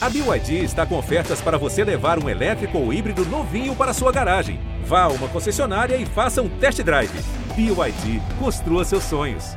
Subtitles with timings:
[0.00, 4.12] A BYD está com ofertas para você levar um elétrico ou híbrido novinho para sua
[4.12, 4.60] garagem.
[4.84, 7.10] Vá a uma concessionária e faça um test drive.
[7.56, 9.56] BYD, construa seus sonhos.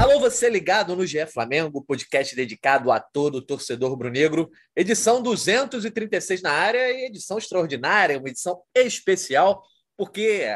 [0.00, 4.48] Alô, você ligado no GE Flamengo, podcast dedicado a todo torcedor rubro-negro.
[4.76, 9.64] Edição 236 na área e edição extraordinária, uma edição especial,
[9.96, 10.46] porque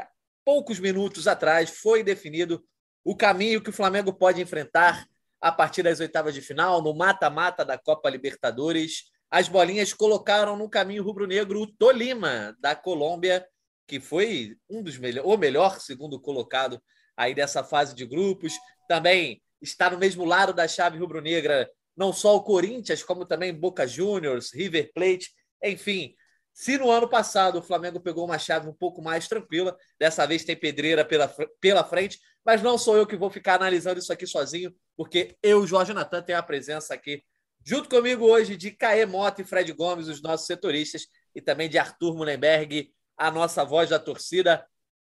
[0.44, 2.62] poucos minutos atrás foi definido
[3.04, 5.06] o caminho que o Flamengo pode enfrentar
[5.40, 9.04] a partir das oitavas de final, no mata-mata da Copa Libertadores.
[9.30, 13.46] As bolinhas colocaram no caminho rubro-negro o Tolima, da Colômbia,
[13.86, 16.80] que foi um dos melhores, o melhor segundo colocado
[17.16, 18.52] aí dessa fase de grupos.
[18.86, 23.86] Também está no mesmo lado da chave rubro-negra, não só o Corinthians, como também Boca
[23.86, 25.30] Juniors, River Plate,
[25.62, 26.14] enfim.
[26.52, 30.44] Se no ano passado o Flamengo pegou uma chave um pouco mais tranquila, dessa vez
[30.44, 34.26] tem pedreira pela, pela frente, mas não sou eu que vou ficar analisando isso aqui
[34.26, 37.22] sozinho, porque eu, Jorge Natan, tenho a presença aqui
[37.64, 41.78] junto comigo hoje de Caê Mota e Fred Gomes, os nossos setoristas, e também de
[41.78, 44.66] Arthur Mullenberg, a nossa voz da torcida.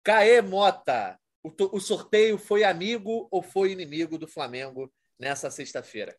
[0.02, 6.16] Caê Mota, o, o sorteio foi amigo ou foi inimigo do Flamengo nessa sexta-feira?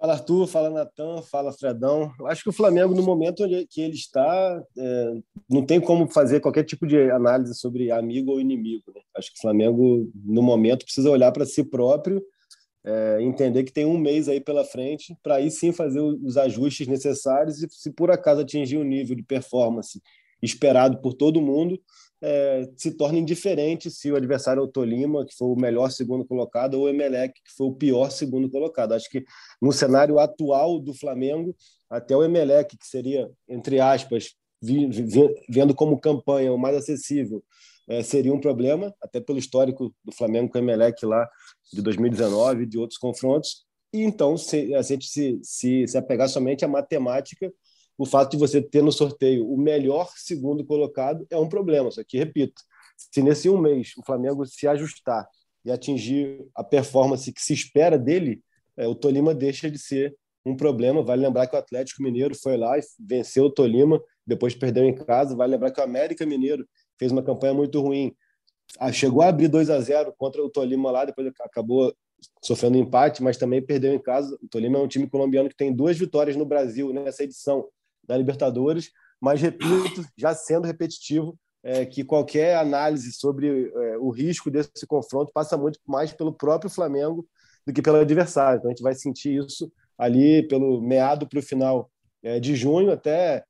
[0.00, 2.10] Fala Arthur, fala Natan, fala Fredão.
[2.18, 5.12] Eu acho que o Flamengo, no momento que ele está, é,
[5.46, 8.84] não tem como fazer qualquer tipo de análise sobre amigo ou inimigo.
[8.94, 9.02] Né?
[9.14, 12.22] Acho que o Flamengo, no momento, precisa olhar para si próprio,
[12.82, 16.88] é, entender que tem um mês aí pela frente, para aí sim fazer os ajustes
[16.88, 20.00] necessários e, se por acaso atingir o nível de performance
[20.42, 21.78] esperado por todo mundo,
[22.22, 26.24] é, se torna indiferente se o adversário é o Tolima, que foi o melhor segundo
[26.24, 28.92] colocado, ou o Emelec, que foi o pior segundo colocado.
[28.92, 29.24] Acho que
[29.60, 31.56] no cenário atual do Flamengo,
[31.88, 37.42] até o Emelec, que seria, entre aspas, vi, vi, vendo como campanha o mais acessível,
[37.88, 41.28] é, seria um problema, até pelo histórico do Flamengo com o Emelec lá
[41.72, 43.64] de 2019 e de outros confrontos.
[43.92, 47.52] E então, se a gente se, se, se apegar somente à matemática,
[48.00, 51.90] o fato de você ter no sorteio o melhor segundo colocado é um problema.
[51.90, 52.62] Só que, repito,
[52.96, 55.28] se nesse um mês o Flamengo se ajustar
[55.66, 58.40] e atingir a performance que se espera dele,
[58.74, 60.16] é, o Tolima deixa de ser
[60.46, 61.02] um problema.
[61.02, 64.94] Vale lembrar que o Atlético Mineiro foi lá e venceu o Tolima, depois perdeu em
[64.94, 65.36] casa.
[65.36, 66.66] Vale lembrar que o América Mineiro
[66.98, 68.16] fez uma campanha muito ruim.
[68.78, 71.94] Ah, chegou a abrir 2 a 0 contra o Tolima lá, depois acabou
[72.42, 74.38] sofrendo empate, mas também perdeu em casa.
[74.42, 77.68] O Tolima é um time colombiano que tem duas vitórias no Brasil nessa edição
[78.10, 78.90] da Libertadores,
[79.20, 85.30] mas repito, já sendo repetitivo, é, que qualquer análise sobre é, o risco desse confronto
[85.32, 87.24] passa muito mais pelo próprio Flamengo
[87.64, 88.58] do que pelo adversário.
[88.58, 91.88] Então a gente vai sentir isso ali pelo meado para o final
[92.20, 92.90] é, de junho.
[92.90, 93.44] Até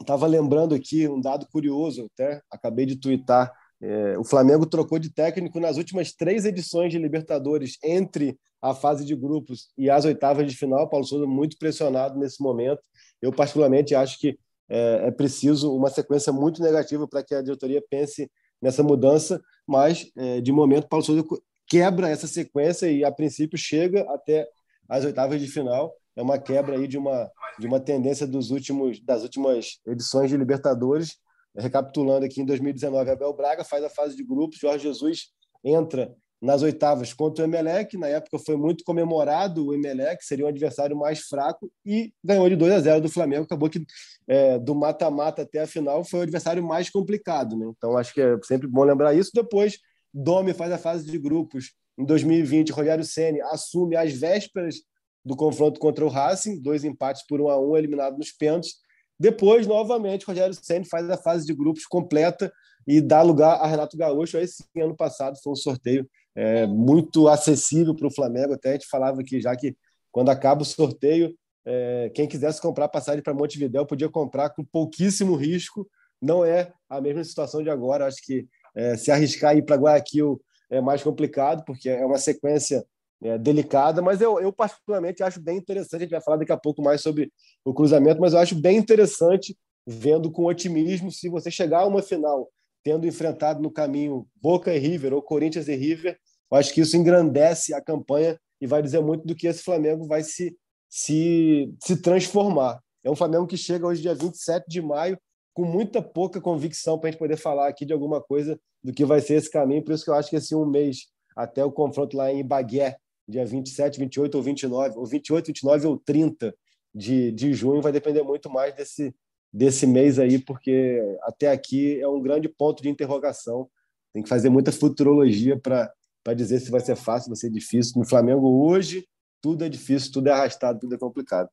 [0.00, 3.52] estava lembrando aqui um dado curioso, até acabei de twittar.
[3.82, 9.04] É, o Flamengo trocou de técnico nas últimas três edições de Libertadores entre a fase
[9.04, 10.88] de grupos e as oitavas de final.
[10.88, 12.82] Paulo Souza muito pressionado nesse momento.
[13.22, 17.82] Eu, particularmente, acho que é, é preciso uma sequência muito negativa para que a diretoria
[17.88, 18.30] pense
[18.60, 21.24] nessa mudança, mas, é, de momento, Paulo Souza
[21.66, 24.46] quebra essa sequência e, a princípio, chega até
[24.88, 25.94] as oitavas de final.
[26.16, 30.36] É uma quebra aí de uma, de uma tendência dos últimos, das últimas edições de
[30.36, 31.16] Libertadores.
[31.56, 35.32] Recapitulando aqui, em 2019, Abel Braga faz a fase de grupos, Jorge Jesus
[35.64, 37.96] entra nas oitavas contra o Emelec.
[37.98, 42.56] Na época foi muito comemorado o Emelec, seria um adversário mais fraco, e ganhou de
[42.56, 43.44] 2 a 0 do Flamengo.
[43.44, 43.84] Acabou que
[44.26, 47.56] é, do mata-mata até a final foi o adversário mais complicado.
[47.56, 47.70] Né?
[47.76, 49.30] Então acho que é sempre bom lembrar isso.
[49.34, 49.78] Depois,
[50.12, 51.72] Domi faz a fase de grupos.
[51.98, 54.76] Em 2020, Rogério Ceni assume as vésperas
[55.22, 58.76] do confronto contra o Racing, dois empates por 1 a 1 eliminado nos pênaltis.
[59.20, 62.50] Depois, novamente, Rogério Ceni faz a fase de grupos completa
[62.88, 64.38] e dá lugar a Renato Gaúcho.
[64.38, 68.54] Esse ano passado foi um sorteio é, muito acessível para o Flamengo.
[68.54, 69.76] Até a gente falava aqui já que
[70.10, 71.36] quando acaba o sorteio,
[71.66, 75.86] é, quem quisesse comprar passagem para Montevidéu podia comprar com pouquíssimo risco.
[76.18, 78.06] Não é a mesma situação de agora.
[78.06, 82.82] Acho que é, se arriscar ir para Guayaquil é mais complicado, porque é uma sequência
[83.22, 85.96] é, delicada, mas eu, eu, particularmente acho bem interessante.
[85.96, 87.30] A gente vai falar daqui a pouco mais sobre
[87.64, 89.56] o cruzamento, mas eu acho bem interessante
[89.86, 92.48] vendo com otimismo se você chegar a uma final
[92.82, 96.18] tendo enfrentado no caminho Boca e River ou Corinthians e River,
[96.50, 100.06] eu acho que isso engrandece a campanha e vai dizer muito do que esse Flamengo
[100.06, 100.56] vai se,
[100.88, 102.80] se, se transformar.
[103.04, 105.18] É um Flamengo que chega hoje, dia 27 de maio,
[105.54, 109.04] com muita pouca convicção para a gente poder falar aqui de alguma coisa do que
[109.04, 109.84] vai ser esse caminho.
[109.84, 111.06] Por isso que eu acho que esse um mês
[111.36, 112.96] até o confronto lá em Bagué,
[113.30, 116.54] dia 27, 28 ou 29, ou 28, 29 ou 30
[116.94, 119.14] de, de junho, vai depender muito mais desse,
[119.52, 123.70] desse mês aí, porque até aqui é um grande ponto de interrogação.
[124.12, 125.94] Tem que fazer muita futurologia para
[126.34, 127.94] dizer se vai ser fácil, vai ser difícil.
[127.96, 129.06] No Flamengo hoje,
[129.40, 131.48] tudo é difícil, tudo é arrastado, tudo é complicado.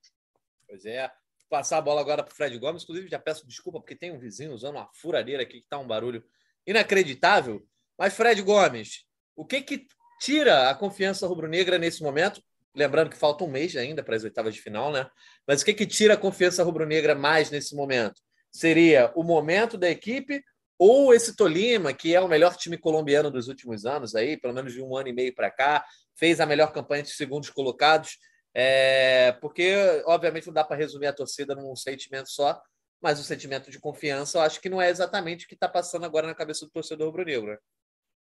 [0.68, 1.08] Pois é.
[1.08, 2.84] Vou passar a bola agora para o Fred Gomes.
[2.84, 5.88] Inclusive, já peço desculpa porque tem um vizinho usando uma furadeira aqui que está um
[5.88, 6.24] barulho
[6.66, 7.66] inacreditável.
[7.98, 9.88] Mas, Fred Gomes, o que que
[10.20, 12.42] tira a confiança rubro-negra nesse momento?
[12.76, 15.10] Lembrando que falta um mês ainda para as oitavas de final, né?
[15.48, 18.22] Mas o que que tira a confiança rubro-negra mais nesse momento?
[18.52, 20.44] Seria o momento da equipe
[20.80, 24.74] ou esse Tolima, que é o melhor time colombiano dos últimos anos, aí, pelo menos
[24.74, 25.84] de um ano e meio para cá,
[26.16, 28.18] fez a melhor campanha de segundos colocados,
[28.54, 29.76] é, porque,
[30.06, 32.62] obviamente, não dá para resumir a torcida num sentimento só,
[33.02, 36.06] mas o sentimento de confiança eu acho que não é exatamente o que está passando
[36.06, 37.58] agora na cabeça do torcedor rubro-negro.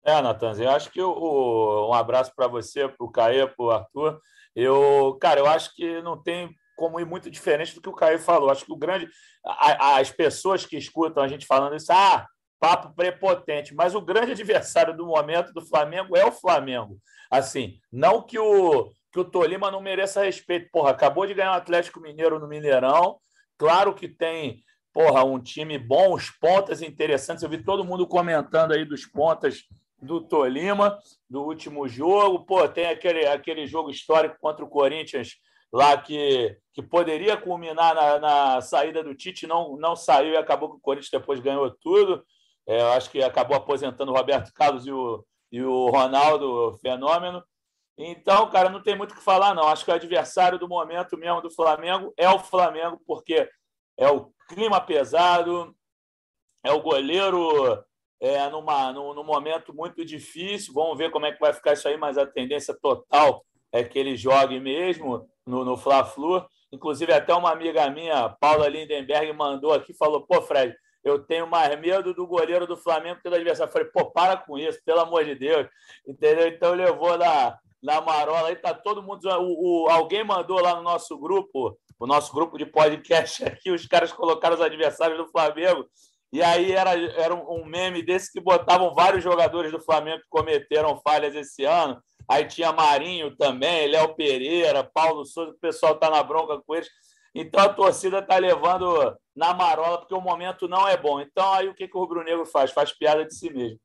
[0.03, 3.69] É, Natan, eu acho que o, um abraço para você, para o Caê, para o
[3.69, 4.19] Arthur.
[4.55, 8.17] Eu, cara, eu acho que não tem como ir muito diferente do que o Caio
[8.17, 8.49] falou.
[8.49, 9.07] Acho que o grande.
[9.45, 12.25] A, as pessoas que escutam a gente falando isso, ah,
[12.59, 16.97] papo prepotente, mas o grande adversário do momento do Flamengo é o Flamengo.
[17.29, 20.69] Assim, não que o, que o Tolima não mereça respeito.
[20.71, 23.19] Porra, acabou de ganhar o Atlético Mineiro no Mineirão.
[23.57, 27.43] Claro que tem, porra, um time bom, os pontas interessantes.
[27.43, 29.63] Eu vi todo mundo comentando aí dos pontas
[30.01, 30.97] do Tolima,
[31.29, 32.45] do último jogo.
[32.45, 35.35] Pô, tem aquele, aquele jogo histórico contra o Corinthians
[35.71, 40.71] lá que, que poderia culminar na, na saída do Tite, não, não saiu e acabou
[40.71, 42.23] que o Corinthians depois ganhou tudo.
[42.67, 47.43] É, acho que acabou aposentando o Roberto Carlos e o, e o Ronaldo Fenômeno.
[47.97, 49.67] Então, cara, não tem muito o que falar, não.
[49.67, 53.49] Acho que o adversário do momento mesmo do Flamengo é o Flamengo, porque
[53.97, 55.75] é o clima pesado,
[56.63, 57.83] é o goleiro
[58.21, 60.73] é, numa, num, num momento muito difícil.
[60.73, 63.97] Vamos ver como é que vai ficar isso aí, mas a tendência total é que
[63.97, 66.45] ele jogue mesmo no, no Fla-Flu.
[66.71, 71.77] Inclusive, até uma amiga minha, Paula Lindenberg, mandou aqui, falou, pô, Fred, eu tenho mais
[71.79, 73.69] medo do goleiro do Flamengo que do adversário.
[73.69, 75.67] Eu falei, pô, para com isso, pelo amor de Deus.
[76.07, 76.47] Entendeu?
[76.47, 79.27] Então levou na, na marola aí, tá todo mundo.
[79.27, 83.87] O, o, alguém mandou lá no nosso grupo, o nosso grupo de podcast aqui, os
[83.87, 85.87] caras colocaram os adversários do Flamengo.
[86.31, 90.99] E aí era, era um meme desse que botavam vários jogadores do Flamengo que cometeram
[91.01, 92.01] falhas esse ano.
[92.27, 96.89] Aí tinha Marinho também, Léo Pereira, Paulo Souza, o pessoal tá na bronca com eles.
[97.35, 101.19] Então a torcida está levando na marola porque o momento não é bom.
[101.19, 102.71] Então aí o que, que o Rubro Negro faz?
[102.71, 103.79] Faz piada de si mesmo.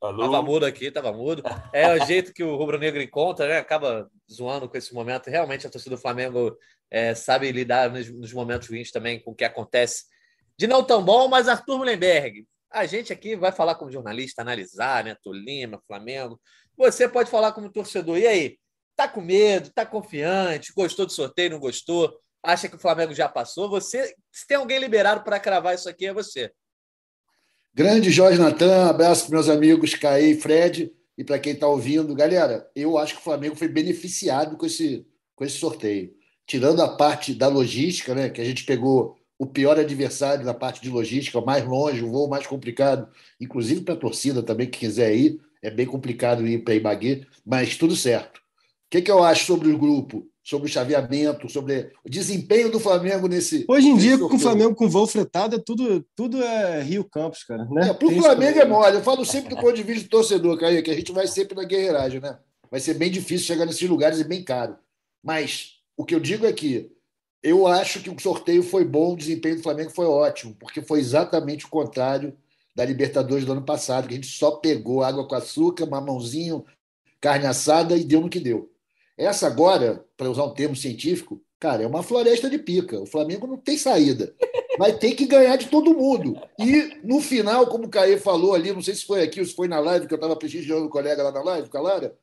[0.00, 0.30] Alô?
[0.30, 1.42] Tava mudo aqui, tava mudo.
[1.72, 3.58] É o jeito que o Rubro Negro encontra, né?
[3.58, 5.28] Acaba zoando com esse momento.
[5.28, 6.56] Realmente a torcida do Flamengo
[6.90, 10.04] é, sabe lidar nos, nos, momentos ruins também com o que acontece.
[10.56, 15.04] De não tão bom, mas Arthur Mullenberg, a gente aqui vai falar como jornalista, analisar,
[15.04, 15.16] né?
[15.22, 16.40] Tolima, Flamengo.
[16.76, 18.18] Você pode falar como torcedor.
[18.18, 18.58] E aí?
[18.94, 19.70] Tá com medo?
[19.70, 20.72] Tá confiante?
[20.74, 21.50] Gostou do sorteio?
[21.50, 22.18] Não gostou?
[22.42, 23.68] Acha que o Flamengo já passou?
[23.68, 26.50] Você, se tem alguém liberado para cravar isso aqui, é você.
[27.74, 32.14] Grande Jorge Natan, abraço para meus amigos Caí e Fred e para quem está ouvindo.
[32.14, 36.15] Galera, eu acho que o Flamengo foi beneficiado com esse, com esse sorteio.
[36.46, 40.80] Tirando a parte da logística, né, que a gente pegou o pior adversário na parte
[40.80, 43.08] de logística, mais longe, o voo mais complicado,
[43.40, 47.76] inclusive para a torcida também, que quiser ir, é bem complicado ir para Ibagui, mas
[47.76, 48.38] tudo certo.
[48.38, 48.42] O
[48.90, 50.26] que, que eu acho sobre o grupo?
[50.42, 53.64] Sobre o chaveamento, sobre o desempenho do Flamengo nesse.
[53.68, 57.42] Hoje em dia, com o Flamengo com voo fretado, é tudo, tudo é Rio Campos,
[57.42, 57.64] cara.
[57.64, 57.88] Né?
[57.88, 58.96] É, para o Flamengo é mole.
[58.96, 61.56] Eu falo sempre do ponto de vista do torcedor, Caio, que a gente vai sempre
[61.56, 62.38] na guerreiragem, né?
[62.70, 64.76] Vai ser bem difícil chegar nesses lugares e bem caro.
[65.20, 66.90] Mas o que eu digo é que
[67.42, 70.98] eu acho que o sorteio foi bom, o desempenho do Flamengo foi ótimo, porque foi
[70.98, 72.36] exatamente o contrário
[72.74, 76.64] da Libertadores do ano passado, que a gente só pegou água com açúcar, mamãozinho,
[77.20, 78.70] carne assada e deu no que deu.
[79.16, 83.00] Essa agora, para usar um termo científico, cara, é uma floresta de pica.
[83.00, 84.34] O Flamengo não tem saída.
[84.78, 86.38] Vai ter que ganhar de todo mundo.
[86.58, 89.54] E no final, como o Caê falou ali, não sei se foi aqui ou se
[89.54, 92.18] foi na live, que eu estava prestigiando o colega lá na live, com a Lara,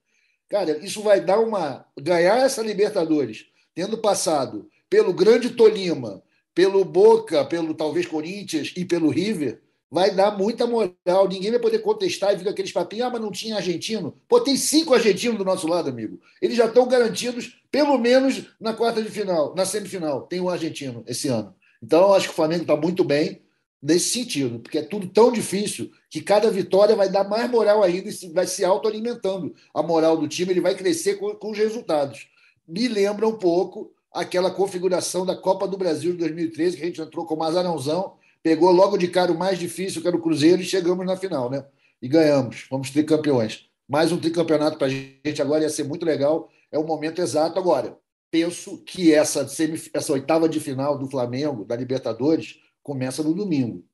[0.48, 1.84] cara, isso vai dar uma.
[2.00, 6.22] Ganhar essa Libertadores, tendo passado pelo grande Tolima,
[6.54, 9.62] pelo Boca, pelo talvez Corinthians e pelo River,
[9.94, 11.28] vai dar muita moral.
[11.30, 14.18] Ninguém vai poder contestar e fica aqueles papinhos, ah, mas não tinha argentino.
[14.28, 16.20] Pô, tem cinco argentinos do nosso lado, amigo.
[16.42, 20.24] Eles já estão garantidos, pelo menos na quarta de final, na semifinal.
[20.24, 21.56] Tem um argentino esse ano.
[21.82, 23.44] Então, acho que o Flamengo está muito bem
[23.84, 28.10] nesse sentido, porque é tudo tão difícil que cada vitória vai dar mais moral ainda
[28.10, 29.54] e vai se autoalimentando.
[29.74, 32.30] A moral do time ele vai crescer com, com os resultados.
[32.68, 37.02] Me lembra um pouco aquela configuração da Copa do Brasil de 2013, que a gente
[37.02, 40.62] entrou com o Mazarãozão pegou logo de cara o mais difícil, que era o Cruzeiro,
[40.62, 41.66] e chegamos na final, né?
[42.02, 43.70] E ganhamos, vamos ter campeões.
[43.88, 46.50] Mais um tricampeonato para a gente agora ia ser muito legal.
[46.70, 47.98] É o momento exato agora.
[48.30, 49.48] Penso que essa,
[49.94, 53.86] essa oitava de final do Flamengo, da Libertadores, começa no domingo.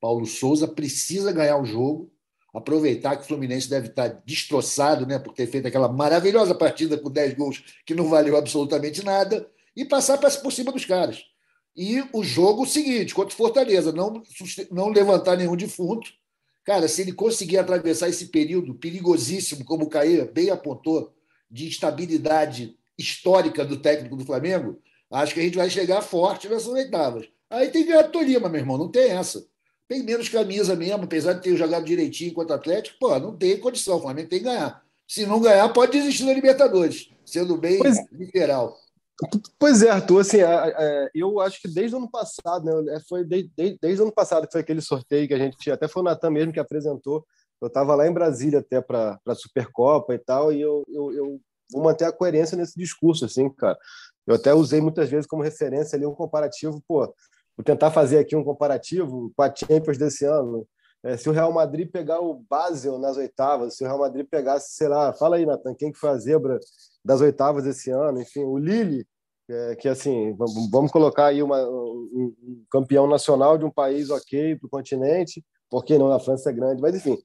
[0.00, 2.10] Paulo Souza precisa ganhar o jogo.
[2.56, 7.10] Aproveitar que o Fluminense deve estar destroçado, né, por ter feito aquela maravilhosa partida com
[7.10, 11.24] 10 gols que não valeu absolutamente nada, e passar por cima dos caras.
[11.76, 14.22] E o jogo seguinte, contra o Fortaleza, não,
[14.70, 16.10] não levantar nenhum defunto.
[16.64, 21.14] Cara, se ele conseguir atravessar esse período perigosíssimo, como o Caê bem apontou,
[21.50, 26.68] de instabilidade histórica do técnico do Flamengo, acho que a gente vai chegar forte nessas
[26.68, 27.28] oitavas.
[27.48, 29.46] Aí tem que ganhar Tolima, meu irmão, não tem essa.
[29.88, 33.96] Tem menos camisa mesmo, apesar de ter jogado direitinho enquanto Atlético, pô, não tem condição.
[33.96, 34.82] O Flamengo tem que ganhar.
[35.06, 38.76] Se não ganhar, pode desistir da Libertadores, sendo bem pois, literal.
[39.58, 40.38] Pois é, Arthur, assim,
[41.14, 43.50] eu acho que desde o ano passado, né, foi desde,
[43.80, 46.04] desde o ano passado que foi aquele sorteio que a gente tinha, até foi o
[46.04, 47.24] Natan mesmo que apresentou.
[47.60, 51.40] Eu estava lá em Brasília até para a Supercopa e tal, e eu, eu, eu
[51.72, 53.78] vou manter a coerência nesse discurso, assim, cara.
[54.26, 57.14] Eu até usei muitas vezes como referência ali um comparativo, pô,
[57.56, 60.66] vou tentar fazer aqui um comparativo com a Champions desse ano.
[61.02, 64.74] É, se o Real Madrid pegar o Basel nas oitavas, se o Real Madrid pegasse,
[64.74, 66.58] sei lá, fala aí, Nathan, quem que foi a zebra
[67.04, 69.06] das oitavas desse ano, enfim, o Lille,
[69.48, 70.34] é, que assim,
[70.70, 75.44] vamos colocar aí uma, um, um campeão nacional de um país ok para o continente,
[75.70, 77.16] porque não, a França é grande, mas enfim,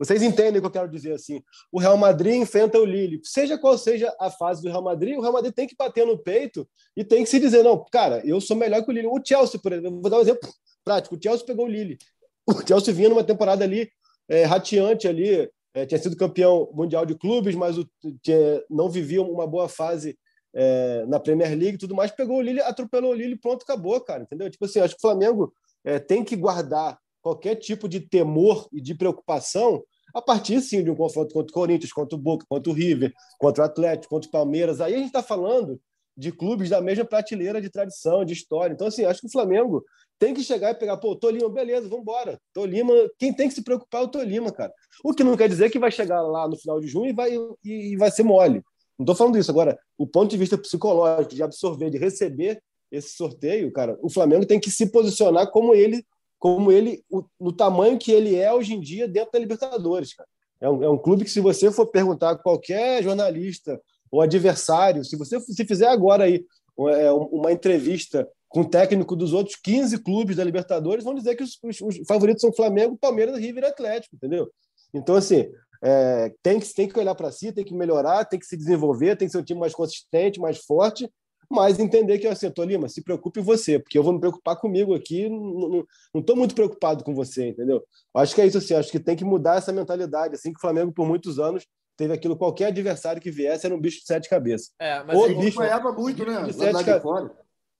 [0.00, 1.42] vocês entendem o que eu quero dizer assim?
[1.70, 3.20] O Real Madrid enfrenta o Lille.
[3.22, 6.16] Seja qual seja a fase do Real Madrid, o Real Madrid tem que bater no
[6.16, 6.66] peito
[6.96, 9.06] e tem que se dizer: não, cara, eu sou melhor que o Lille.
[9.06, 10.48] O Chelsea, por exemplo, vou dar um exemplo
[10.82, 11.98] prático: o Chelsea pegou o Lille.
[12.46, 13.90] O Chelsea vinha numa temporada ali
[14.26, 17.86] é, rateante ali, é, tinha sido campeão mundial de clubes, mas o,
[18.22, 20.18] tinha, não vivia uma boa fase
[20.54, 22.10] é, na Premier League e tudo mais.
[22.10, 24.22] Pegou o Lille, atropelou o Lille, pronto, acabou, cara.
[24.22, 24.50] Entendeu?
[24.50, 25.52] Tipo assim, acho que o Flamengo
[25.84, 30.90] é, tem que guardar qualquer tipo de temor e de preocupação a partir sim de
[30.90, 34.28] um confronto contra o Corinthians, contra o Boca, contra o River, contra o Atlético, contra
[34.28, 34.80] o Palmeiras.
[34.80, 35.80] Aí a gente está falando
[36.16, 38.74] de clubes da mesma prateleira de tradição, de história.
[38.74, 39.82] Então, assim, acho que o Flamengo
[40.18, 42.38] tem que chegar e pegar, pô, Tolima, beleza, vamos embora.
[42.52, 44.72] Tolima, quem tem que se preocupar é o Tolima, cara.
[45.02, 47.34] O que não quer dizer que vai chegar lá no final de junho e vai,
[47.64, 48.62] e, e vai ser mole.
[48.98, 49.50] Não estou falando isso.
[49.50, 52.62] Agora, o ponto de vista psicológico, de absorver, de receber
[52.92, 56.04] esse sorteio, cara, o Flamengo tem que se posicionar como ele
[56.40, 60.14] como ele, o, no tamanho que ele é hoje em dia dentro da Libertadores.
[60.14, 60.28] Cara.
[60.60, 63.80] É, um, é um clube que, se você for perguntar a qualquer jornalista
[64.10, 66.44] ou adversário, se você se fizer agora aí
[66.88, 71.44] é, uma entrevista com o técnico dos outros 15 clubes da Libertadores, vão dizer que
[71.44, 74.50] os, os, os favoritos são Flamengo, Palmeiras, River e Atlético, entendeu?
[74.92, 75.48] Então, assim,
[75.82, 79.16] é, tem, que, tem que olhar para si, tem que melhorar, tem que se desenvolver,
[79.16, 81.08] tem que ser um time mais consistente, mais forte,
[81.50, 85.28] mas entender que assim, Tolima, se preocupe você, porque eu vou me preocupar comigo aqui,
[85.28, 87.82] não estou muito preocupado com você, entendeu?
[88.14, 90.60] Acho que é isso assim, acho que tem que mudar essa mentalidade, assim que o
[90.60, 91.66] Flamengo por muitos anos
[91.96, 94.70] teve aquilo, qualquer adversário que viesse era um bicho de sete cabeças.
[94.78, 95.60] É, mas o bicho
[95.98, 96.44] muito, né?
[96.44, 97.02] De sete ca...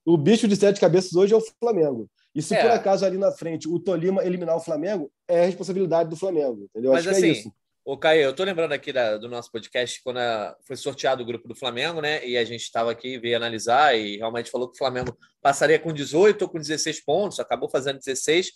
[0.05, 2.09] O bicho de sete cabeças hoje é o Flamengo.
[2.35, 2.61] E se é.
[2.61, 6.65] por acaso ali na frente o Tolima eliminar o Flamengo, é a responsabilidade do Flamengo,
[6.65, 6.93] entendeu?
[6.93, 7.53] Mas, acho assim, que é assim, isso.
[7.83, 11.27] Ô, Caio, eu tô lembrando aqui da, do nosso podcast quando a, foi sorteado o
[11.27, 12.25] grupo do Flamengo, né?
[12.27, 15.93] E a gente estava aqui, veio analisar e realmente falou que o Flamengo passaria com
[15.93, 18.51] 18 ou com 16 pontos, acabou fazendo 16.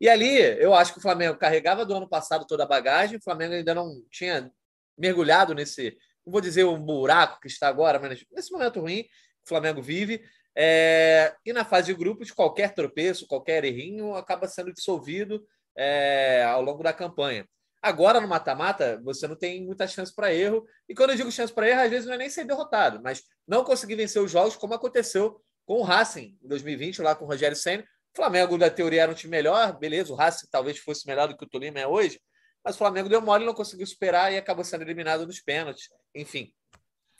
[0.00, 3.22] E ali, eu acho que o Flamengo carregava do ano passado toda a bagagem, o
[3.22, 4.50] Flamengo ainda não tinha
[4.96, 9.02] mergulhado nesse, não vou dizer um buraco que está agora, mas nesse momento ruim
[9.44, 10.24] o Flamengo vive.
[10.56, 15.46] É, e na fase de grupos, qualquer tropeço, qualquer errinho acaba sendo dissolvido
[15.76, 17.46] é, ao longo da campanha.
[17.82, 20.66] Agora, no mata-mata, você não tem muita chance para erro.
[20.88, 23.22] E quando eu digo chance para erro, às vezes não é nem ser derrotado, mas
[23.46, 27.28] não conseguir vencer os jogos, como aconteceu com o Racing em 2020, lá com o
[27.28, 27.82] Rogério Senna.
[27.82, 31.36] O Flamengo, da teoria, era um time melhor, beleza, o Racing talvez fosse melhor do
[31.36, 32.20] que o Tolima é hoje,
[32.62, 35.88] mas o Flamengo deu mole, não conseguiu superar e acabou sendo eliminado nos pênaltis.
[36.14, 36.52] Enfim.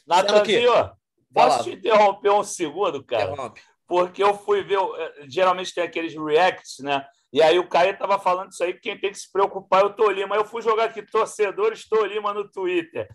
[0.06, 0.72] Natanzinho,
[1.32, 3.32] posso te interromper um segundo, cara?
[3.32, 3.62] Interrompe.
[3.86, 7.04] Porque eu fui ver, eh, geralmente tem aqueles reacts, né?
[7.32, 9.94] E aí o Caio estava falando isso aí, quem tem que se preocupar é o
[9.94, 10.34] Tolima.
[10.34, 13.08] Eu fui jogar aqui torcedores Tolima no Twitter.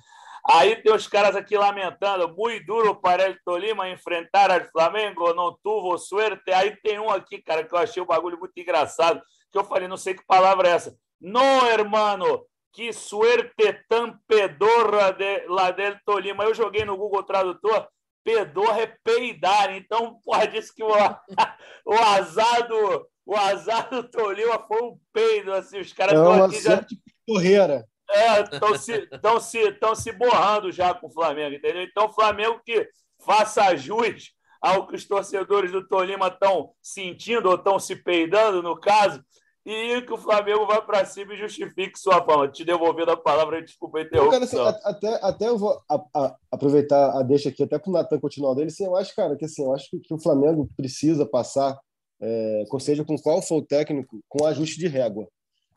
[0.47, 5.57] Aí tem os caras aqui lamentando, muito duro para o Tolima enfrentar o Flamengo, não
[5.63, 6.51] tuvo suerte.
[6.51, 9.87] Aí tem um aqui, cara, que eu achei o bagulho muito engraçado, que eu falei,
[9.87, 10.95] não sei que palavra é essa.
[11.19, 16.43] Não, hermano, que suerte tan pedorra de la del Tolima.
[16.43, 17.87] Eu joguei no Google Tradutor,
[18.23, 19.75] pedorra é peidar.
[19.75, 20.89] Então, porra, disse que o,
[21.85, 26.45] o azar do, o azar do Tolima foi um peido, assim, os caras estão é
[26.45, 26.85] aqui já...
[27.27, 27.85] Correira.
[28.07, 31.81] É, estão se, tão se, tão se borrando já com o Flamengo, entendeu?
[31.81, 32.87] Então, o Flamengo que
[33.19, 38.79] faça jus ao que os torcedores do Tolima estão sentindo ou estão se peidando, no
[38.79, 39.23] caso,
[39.65, 42.47] e que o Flamengo vai para cima e justifique sua fama.
[42.47, 44.63] Te devolvendo a palavra, desculpa a interrupção.
[44.63, 47.93] Cara, assim, até, até eu vou a, a, aproveitar a deixa aqui, até para o
[47.93, 48.69] Natan continuar dele.
[48.69, 51.79] Sim, eu acho, cara, que assim, eu acho que, que o Flamengo precisa passar
[52.21, 55.27] é, seja com qual for o técnico, com ajuste de régua.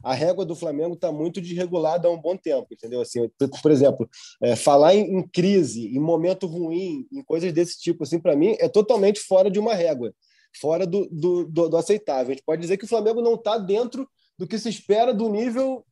[0.03, 3.01] a régua do Flamengo está muito desregulada há um bom tempo, entendeu?
[3.01, 3.29] Assim,
[3.63, 4.09] por exemplo,
[4.43, 8.57] é, falar em, em, crise, em momento ruim, em coisas desse tipo, assim, para mim,
[8.61, 10.15] é totalmente fora de uma régua,
[10.61, 12.33] fora do, do, do, do aceitável.
[12.33, 15.29] A gente pode dizer que o Flamengo não está dentro do que se espera do
[15.29, 15.85] nível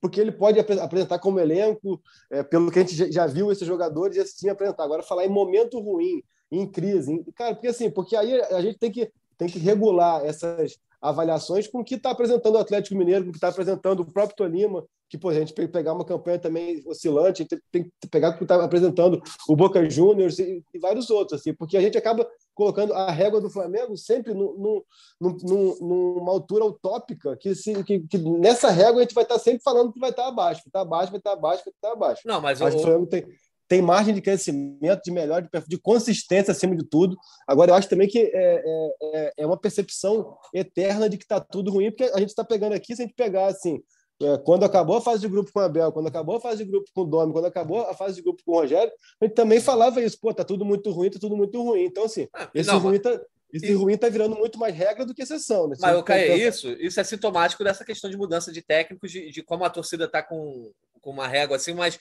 [0.00, 4.16] porque ele pode apresentar como elenco, é, pelo que a gente já viu esses jogadores
[4.16, 4.84] e assim apresentar.
[4.84, 7.24] Agora, falar em momento ruim, em crise, em...
[7.32, 11.80] cara, porque assim, porque aí a gente tem que, tem que regular essas avaliações com
[11.80, 14.84] o que está apresentando o Atlético Mineiro, com o que está apresentando o próprio Tolima,
[15.08, 18.36] que pô, a gente tem que pegar uma campanha também oscilante, tem que pegar o
[18.36, 22.28] que está apresentando o Boca Juniors e, e, vários outros, assim, porque a gente acaba
[22.54, 24.84] colocando a régua do Flamengo sempre no,
[25.18, 29.36] no, no, numa altura utópica, que, se, que, que, nessa régua a gente vai estar
[29.36, 31.62] tá sempre falando que vai estar tá abaixo, vai estar tá abaixo, vai estar abaixo,
[31.64, 32.22] vai estar abaixo.
[32.26, 33.24] Não, mas, mas o Flamengo tem
[33.70, 37.16] tem margem de crescimento, de melhor, de, de consistência acima de tudo.
[37.46, 41.38] Agora, eu acho também que é, é, é, é uma percepção eterna de que está
[41.38, 43.80] tudo ruim, porque a gente está pegando aqui, se a gente pegar assim,
[44.20, 46.68] é, quando acabou a fase de grupo com o Abel, quando acabou a fase de
[46.68, 49.36] grupo com o Domi, quando acabou a fase de grupo com o Rogério, a gente
[49.36, 51.84] também falava isso, pô, tá tudo muito ruim, tá tudo muito ruim.
[51.84, 53.20] Então, assim, ah, esse não, ruim tá.
[53.52, 55.68] Esse ruim está virando muito mais regra do que exceção.
[55.68, 55.76] Né?
[55.80, 59.64] Mas, Caio, isso, isso é sintomático dessa questão de mudança de técnicos, de, de como
[59.64, 61.98] a torcida está com, com uma régua assim, mas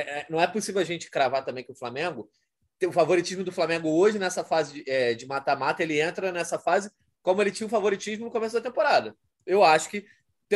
[0.00, 2.28] é, é, não é possível a gente cravar também que o Flamengo
[2.86, 4.84] o favoritismo do Flamengo hoje nessa fase
[5.16, 6.90] de mata-mata, é, ele entra nessa fase
[7.22, 9.16] como ele tinha o favoritismo no começo da temporada.
[9.46, 10.04] Eu acho que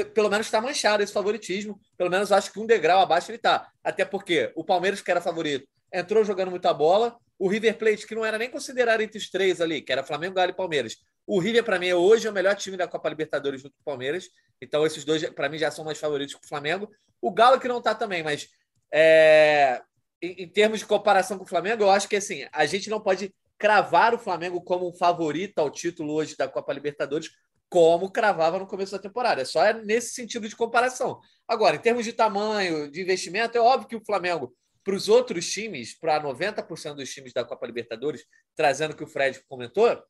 [0.04, 1.80] pelo menos está manchado esse favoritismo.
[1.96, 3.70] Pelo menos acho que um degrau abaixo ele está.
[3.82, 7.16] Até porque o Palmeiras, que era favorito, entrou jogando muita bola.
[7.38, 10.34] O River Plate, que não era nem considerado entre os três ali, que era Flamengo,
[10.34, 10.96] Galo e Palmeiras.
[11.26, 13.84] O River, para mim, é hoje o melhor time da Copa Libertadores junto com o
[13.84, 14.28] Palmeiras.
[14.60, 16.90] Então, esses dois, para mim, já são mais favoritos que o Flamengo.
[17.20, 18.48] O Galo, que não está também, mas
[18.92, 19.82] é,
[20.22, 23.00] em, em, termos de comparação com o Flamengo, eu acho que assim, a gente não
[23.00, 27.30] pode cravar o Flamengo como um favorito ao título hoje da Copa Libertadores,
[27.68, 29.42] como cravava no começo da temporada.
[29.42, 31.20] É só nesse sentido de comparação.
[31.46, 35.50] Agora, em termos de tamanho, de investimento, é óbvio que o Flamengo, para os outros
[35.50, 38.24] times, para 90% dos times da Copa Libertadores,
[38.56, 40.02] trazendo o que o Fred comentou,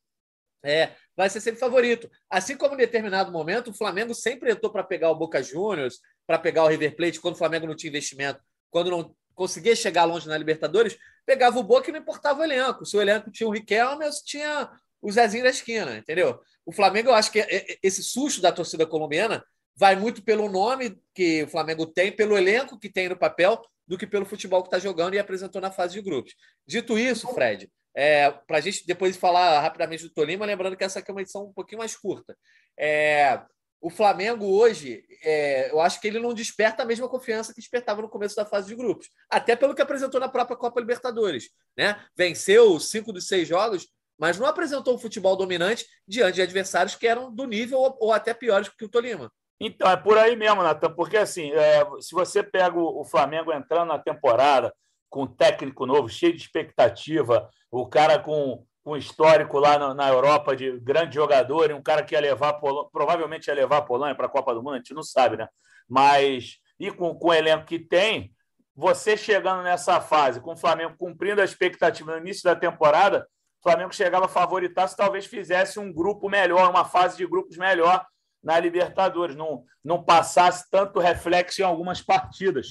[0.64, 2.10] é, vai ser sempre favorito.
[2.28, 6.38] Assim como em determinado momento, o Flamengo sempre entrou para pegar o Boca Juniors, para
[6.38, 10.28] pegar o River Plate, quando o Flamengo não tinha investimento quando não conseguia chegar longe
[10.28, 12.84] na Libertadores, pegava o Boca e não importava o elenco.
[12.84, 16.40] Se o elenco tinha o Riquelme, tinha o Zezinho da esquina, entendeu?
[16.66, 19.44] O Flamengo, eu acho que é, é, esse susto da torcida colombiana
[19.76, 23.96] vai muito pelo nome que o Flamengo tem, pelo elenco que tem no papel, do
[23.96, 26.34] que pelo futebol que está jogando e apresentou na fase de grupos.
[26.66, 30.98] Dito isso, Fred, é, para a gente depois falar rapidamente do Tolima, lembrando que essa
[30.98, 32.36] aqui é uma edição um pouquinho mais curta.
[32.78, 33.40] É,
[33.80, 38.02] o Flamengo hoje, é, eu acho que ele não desperta a mesma confiança que despertava
[38.02, 39.08] no começo da fase de grupos.
[39.30, 41.50] Até pelo que apresentou na própria Copa Libertadores.
[41.76, 42.00] Né?
[42.16, 43.88] Venceu cinco dos seis jogos,
[44.18, 48.12] mas não apresentou um futebol dominante diante de adversários que eram do nível ou, ou
[48.12, 49.30] até piores que o Tolima.
[49.60, 53.88] Então, é por aí mesmo, Natan, porque assim, é, se você pega o, Flamengo entrando
[53.88, 54.72] na temporada
[55.10, 60.08] com um técnico novo, cheio de expectativa, o cara com com histórico lá na, na,
[60.08, 62.54] Europa de grande jogador e um cara que ia levar,
[62.90, 65.46] provavelmente ia levar a Polônia para a Copa do Mundo, a gente não sabe, né?
[65.86, 68.32] Mas, e com, com o elenco que tem,
[68.74, 73.28] você chegando nessa fase, com o Flamengo cumprindo a expectativa no início da temporada,
[73.60, 77.58] o Flamengo chegava a favoritar se talvez fizesse um grupo melhor, uma fase de grupos
[77.58, 78.06] melhor
[78.42, 82.68] na Libertadores, não, não passasse tanto reflexo em algumas partidas.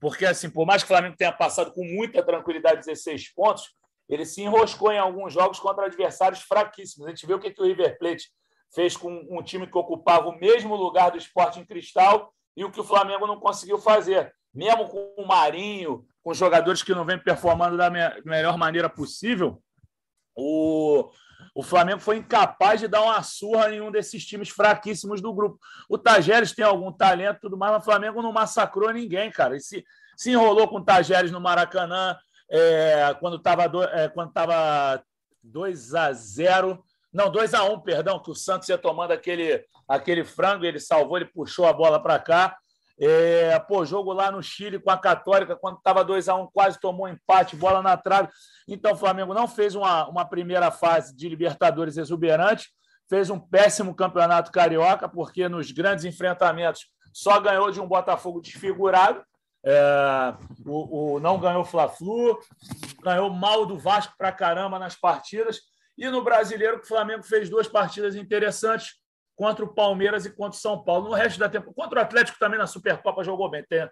[0.00, 3.70] Porque, assim, por mais que o Flamengo tenha passado com muita tranquilidade 16 pontos,
[4.10, 7.06] ele se enroscou em alguns jogos contra adversários fraquíssimos.
[7.06, 8.28] A gente viu o que, que o River Plate
[8.74, 12.70] fez com um time que ocupava o mesmo lugar do esporte em cristal e o
[12.70, 14.34] que o Flamengo não conseguiu fazer.
[14.52, 17.88] Mesmo com o Marinho, com jogadores que não vêm performando da
[18.24, 19.62] melhor maneira possível,
[20.34, 21.08] o,
[21.54, 25.58] o Flamengo foi incapaz de dar uma surra em um desses times fraquíssimos do grupo.
[25.88, 29.56] O Tajeres tem algum talento tudo mais, mas o Flamengo não massacrou ninguém, cara.
[29.56, 29.84] E se,
[30.16, 32.16] se enrolou com o Tajeres no Maracanã,
[32.50, 35.02] é, quando estava é, quando tava
[35.42, 36.82] 2 a 0
[37.12, 41.16] não, 2 a 1 perdão, que o Santos ia tomando aquele, aquele frango, ele salvou,
[41.16, 42.56] ele puxou a bola para cá.
[43.02, 46.78] É, pô, jogo lá no Chile com a Católica, quando estava 2 a 1 quase
[46.78, 48.28] tomou um empate, bola na trave.
[48.68, 52.68] Então, o Flamengo não fez uma, uma primeira fase de Libertadores exuberante,
[53.08, 59.24] fez um péssimo campeonato carioca, porque nos grandes enfrentamentos só ganhou de um Botafogo desfigurado.
[59.64, 62.38] É, o, o, não ganhou Fla-Flu,
[63.02, 65.60] ganhou mal do Vasco para caramba nas partidas.
[65.96, 68.94] E no brasileiro, o Flamengo fez duas partidas interessantes
[69.36, 71.08] contra o Palmeiras e contra o São Paulo.
[71.08, 73.88] No resto da temporada, contra o Atlético também na Supercopa jogou bem, tem,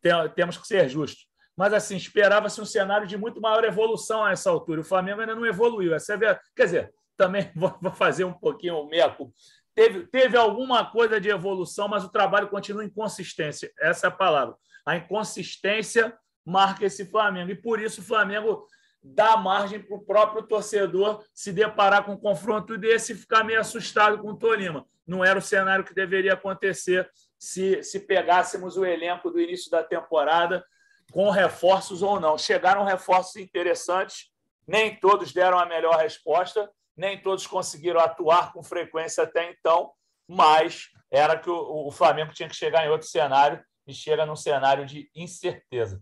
[0.00, 1.26] tem, temos que ser justos.
[1.56, 4.80] Mas assim, esperava-se um cenário de muito maior evolução a essa altura.
[4.80, 5.94] O Flamengo ainda não evoluiu.
[5.94, 6.38] Essa é.
[6.56, 9.32] Quer dizer, também vou fazer um pouquinho o meco.
[9.74, 13.70] teve, teve alguma coisa de evolução, mas o trabalho continua inconsistência.
[13.80, 14.56] Essa é a palavra.
[14.84, 17.50] A inconsistência marca esse Flamengo.
[17.50, 18.66] E por isso o Flamengo
[19.02, 23.60] dá margem para o próprio torcedor se deparar com um confronto desse e ficar meio
[23.60, 24.86] assustado com o Tolima.
[25.06, 29.82] Não era o cenário que deveria acontecer se, se pegássemos o elenco do início da
[29.82, 30.64] temporada
[31.10, 32.38] com reforços ou não.
[32.38, 34.30] Chegaram reforços interessantes,
[34.66, 39.90] nem todos deram a melhor resposta, nem todos conseguiram atuar com frequência até então,
[40.28, 44.34] mas era que o, o Flamengo tinha que chegar em outro cenário e chega num
[44.34, 46.00] cenário de incerteza.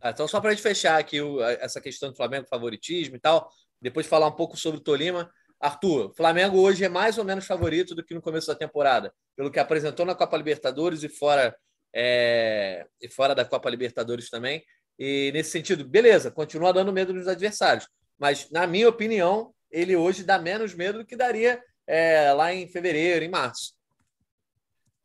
[0.00, 3.18] Ah, então, só para a gente fechar aqui o, essa questão do Flamengo, favoritismo e
[3.18, 3.50] tal,
[3.80, 5.30] depois falar um pouco sobre o Tolima.
[5.58, 9.50] Arthur, Flamengo hoje é mais ou menos favorito do que no começo da temporada, pelo
[9.50, 11.56] que apresentou na Copa Libertadores e fora,
[11.94, 14.62] é, e fora da Copa Libertadores também.
[14.98, 20.22] E nesse sentido, beleza, continua dando medo nos adversários, mas na minha opinião, ele hoje
[20.22, 23.75] dá menos medo do que daria é, lá em fevereiro, em março.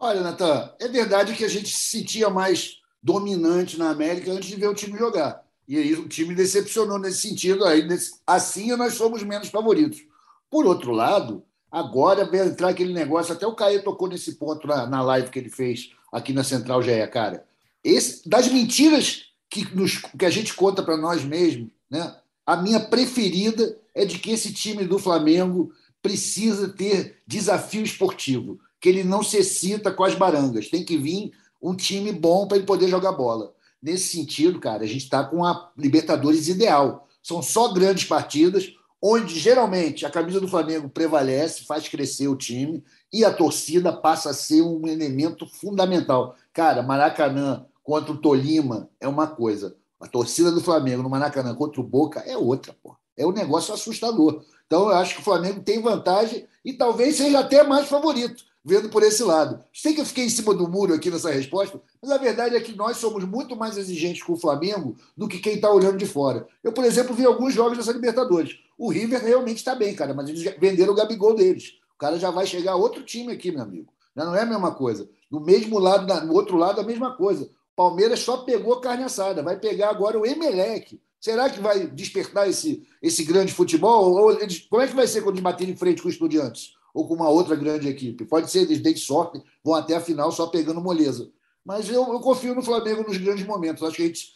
[0.03, 4.55] Olha, Natan, é verdade que a gente se sentia mais dominante na América antes de
[4.55, 5.45] ver o time jogar.
[5.67, 7.63] E aí o time decepcionou nesse sentido.
[7.63, 7.87] Aí,
[8.25, 10.01] assim nós somos menos favoritos.
[10.49, 14.87] Por outro lado, agora vai entrar aquele negócio, até o Caio tocou nesse ponto na,
[14.87, 17.45] na live que ele fez aqui na Central GE, cara.
[17.83, 22.15] Esse, das mentiras que, nos, que a gente conta para nós mesmos, né?
[22.43, 28.89] a minha preferida é de que esse time do Flamengo precisa ter desafio esportivo, que
[28.89, 30.67] ele não se excita com as barangas.
[30.67, 33.53] Tem que vir um time bom para ele poder jogar bola.
[33.81, 37.07] Nesse sentido, cara, a gente está com a Libertadores ideal.
[37.21, 42.83] São só grandes partidas, onde geralmente a camisa do Flamengo prevalece, faz crescer o time
[43.13, 46.35] e a torcida passa a ser um elemento fundamental.
[46.51, 49.75] Cara, Maracanã contra o Tolima é uma coisa.
[49.99, 52.95] A torcida do Flamengo no Maracanã contra o Boca é outra, pô.
[53.15, 54.43] É um negócio assustador.
[54.65, 58.89] Então, eu acho que o Flamengo tem vantagem e talvez seja até mais favorito vendo
[58.89, 59.63] por esse lado.
[59.73, 62.61] Sei que eu fiquei em cima do muro aqui nessa resposta, mas a verdade é
[62.61, 66.05] que nós somos muito mais exigentes com o Flamengo do que quem está olhando de
[66.05, 66.47] fora.
[66.63, 68.57] Eu, por exemplo, vi alguns jogos dessa Libertadores.
[68.77, 71.79] O River realmente está bem, cara, mas eles venderam o Gabigol deles.
[71.95, 73.91] O cara já vai chegar outro time aqui, meu amigo.
[74.15, 75.09] Não é a mesma coisa.
[75.29, 77.49] No mesmo lado, no outro lado, a mesma coisa.
[77.75, 80.99] Palmeiras só pegou carne assada, vai pegar agora o Emelec.
[81.19, 84.11] Será que vai despertar esse, esse grande futebol?
[84.11, 84.37] Ou
[84.69, 86.73] como é que vai ser quando eles baterem em frente com os estudiantes?
[86.93, 88.25] Ou com uma outra grande equipe.
[88.25, 91.29] Pode ser, eles deem sorte, vão até a final só pegando moleza.
[91.63, 93.83] Mas eu, eu confio no Flamengo nos grandes momentos.
[93.83, 94.33] Acho que a gente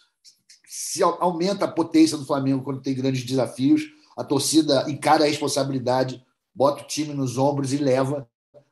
[0.68, 3.84] se aumenta a potência do Flamengo quando tem grandes desafios,
[4.18, 8.28] a torcida encara a responsabilidade, bota o time nos ombros e leva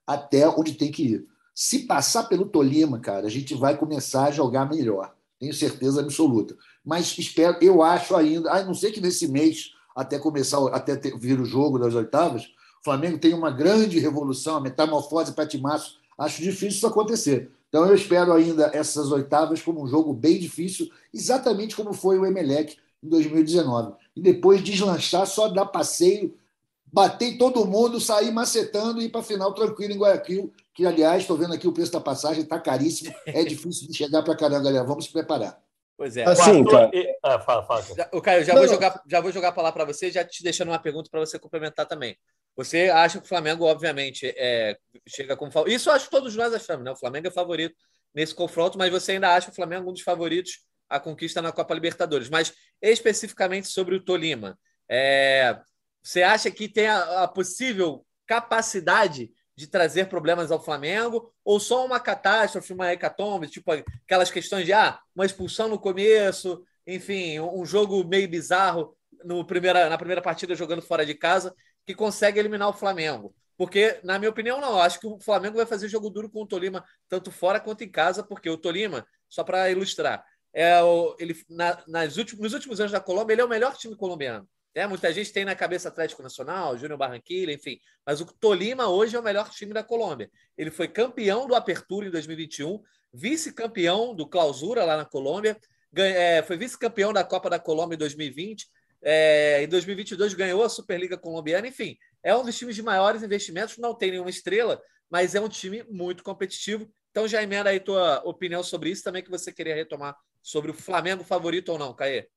[0.05, 1.27] até onde tem que ir.
[1.55, 5.13] Se passar pelo Tolima, cara, a gente vai começar a jogar melhor.
[5.39, 6.57] Tenho certeza absoluta.
[6.83, 11.17] Mas espero, eu acho ainda, a não sei que nesse mês, até começar, até ter,
[11.17, 12.47] vir o jogo das oitavas,
[12.83, 15.97] o Flamengo tem uma grande revolução, a metamorfose para Timaço.
[16.17, 17.49] Acho difícil isso acontecer.
[17.69, 22.25] Então eu espero ainda essas oitavas como um jogo bem difícil, exatamente como foi o
[22.25, 23.93] Emelec em 2019.
[24.17, 26.37] E depois deslanchar, só dar passeio,
[26.85, 30.85] bater em todo mundo, sair macetando e ir para a final tranquilo em Guayaquil, que,
[30.85, 34.35] aliás, estou vendo aqui o preço da passagem, está caríssimo, é difícil de chegar para
[34.35, 34.83] caramba, galera.
[34.83, 35.57] Vamos se preparar.
[35.95, 36.25] Pois é.
[36.25, 36.91] Assim, cara...
[37.23, 37.83] Ah, fala, fala.
[38.11, 40.67] O Caio, já, vou jogar, já vou jogar a palavra para você, já te deixando
[40.67, 42.17] uma pergunta para você complementar também.
[42.55, 45.75] Você acha que o Flamengo, obviamente, é, chega como favorito.
[45.75, 46.91] Isso acho que todos nós achamos, né?
[46.91, 47.75] O Flamengo é favorito
[48.13, 51.73] nesse confronto, mas você ainda acha o Flamengo um dos favoritos à conquista na Copa
[51.73, 52.29] Libertadores.
[52.29, 54.57] Mas especificamente sobre o Tolima,
[54.89, 55.57] é,
[56.03, 61.85] você acha que tem a, a possível capacidade de trazer problemas ao Flamengo, ou só
[61.85, 67.65] uma catástrofe, uma hecatombe, tipo aquelas questões de ah, uma expulsão no começo, enfim, um
[67.65, 71.55] jogo meio bizarro no primeira, na primeira partida jogando fora de casa,
[71.85, 73.35] que consegue eliminar o Flamengo.
[73.57, 74.79] Porque, na minha opinião, não.
[74.79, 77.89] Acho que o Flamengo vai fazer jogo duro com o Tolima, tanto fora quanto em
[77.89, 82.79] casa, porque o Tolima, só para ilustrar, é o, ele, na, nas últimos, nos últimos
[82.79, 84.47] anos da Colômbia, ele é o melhor time colombiano.
[84.75, 87.79] É, muita gente tem na cabeça Atlético Nacional, Júnior Barranquilla, enfim.
[88.05, 90.31] Mas o Tolima hoje é o melhor time da Colômbia.
[90.57, 92.81] Ele foi campeão do Apertura em 2021,
[93.13, 95.55] vice-campeão do Clausura lá na Colômbia,
[95.95, 98.67] é, foi vice-campeão da Copa da Colômbia em 2020,
[99.03, 103.77] é, em 2022 ganhou a Superliga Colombiana, enfim, é um dos times de maiores investimentos,
[103.77, 106.89] não tem nenhuma estrela, mas é um time muito competitivo.
[107.11, 110.73] Então já emenda aí tua opinião sobre isso também que você queria retomar sobre o
[110.73, 112.27] Flamengo favorito ou não, Caê.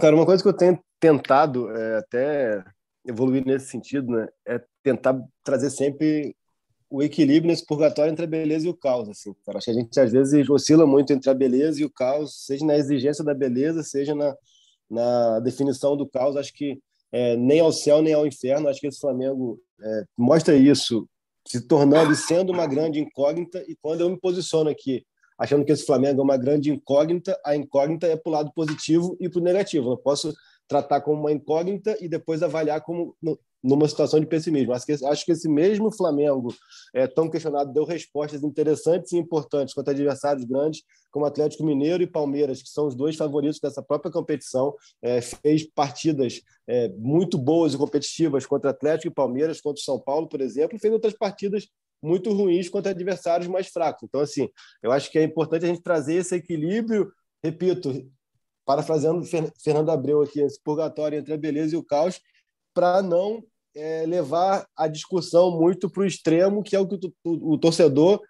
[0.00, 2.64] Cara, uma coisa que eu tenho tentado é, até
[3.06, 6.34] evoluir nesse sentido, né, é tentar trazer sempre
[6.90, 9.34] o equilíbrio nesse purgatório entre a beleza e o caos, assim.
[9.44, 9.58] Cara.
[9.58, 12.64] Acho que a gente às vezes oscila muito entre a beleza e o caos, seja
[12.64, 14.34] na exigência da beleza, seja na
[14.90, 16.36] na definição do caos.
[16.36, 16.78] Acho que
[17.12, 18.68] é, nem ao céu nem ao inferno.
[18.68, 21.08] Acho que esse Flamengo é, mostra isso
[21.46, 23.62] se tornando e sendo uma grande incógnita.
[23.68, 25.04] E quando eu me posiciono aqui,
[25.38, 29.16] achando que esse Flamengo é uma grande incógnita, a incógnita é para o lado positivo
[29.20, 29.86] e para o negativo.
[29.86, 30.32] Eu não posso
[30.66, 33.14] tratar como uma incógnita e depois avaliar como
[33.64, 34.74] numa situação de pessimismo.
[34.74, 36.54] Acho que, acho que esse mesmo Flamengo,
[36.92, 42.06] é, tão questionado, deu respostas interessantes e importantes contra adversários grandes, como Atlético Mineiro e
[42.06, 44.74] Palmeiras, que são os dois favoritos dessa própria competição.
[45.00, 50.28] É, fez partidas é, muito boas e competitivas contra Atlético e Palmeiras, contra São Paulo,
[50.28, 51.66] por exemplo, e fez outras partidas
[52.02, 54.02] muito ruins contra adversários mais fracos.
[54.02, 54.50] Então, assim,
[54.82, 57.10] eu acho que é importante a gente trazer esse equilíbrio,
[57.42, 58.06] repito,
[58.66, 59.24] parafraseando
[59.58, 62.20] Fernando Abreu aqui, esse purgatório entre a beleza e o caos,
[62.74, 63.42] para não
[63.74, 68.20] é, levar a discussão muito para o extremo, que é o que o, o, torcedor,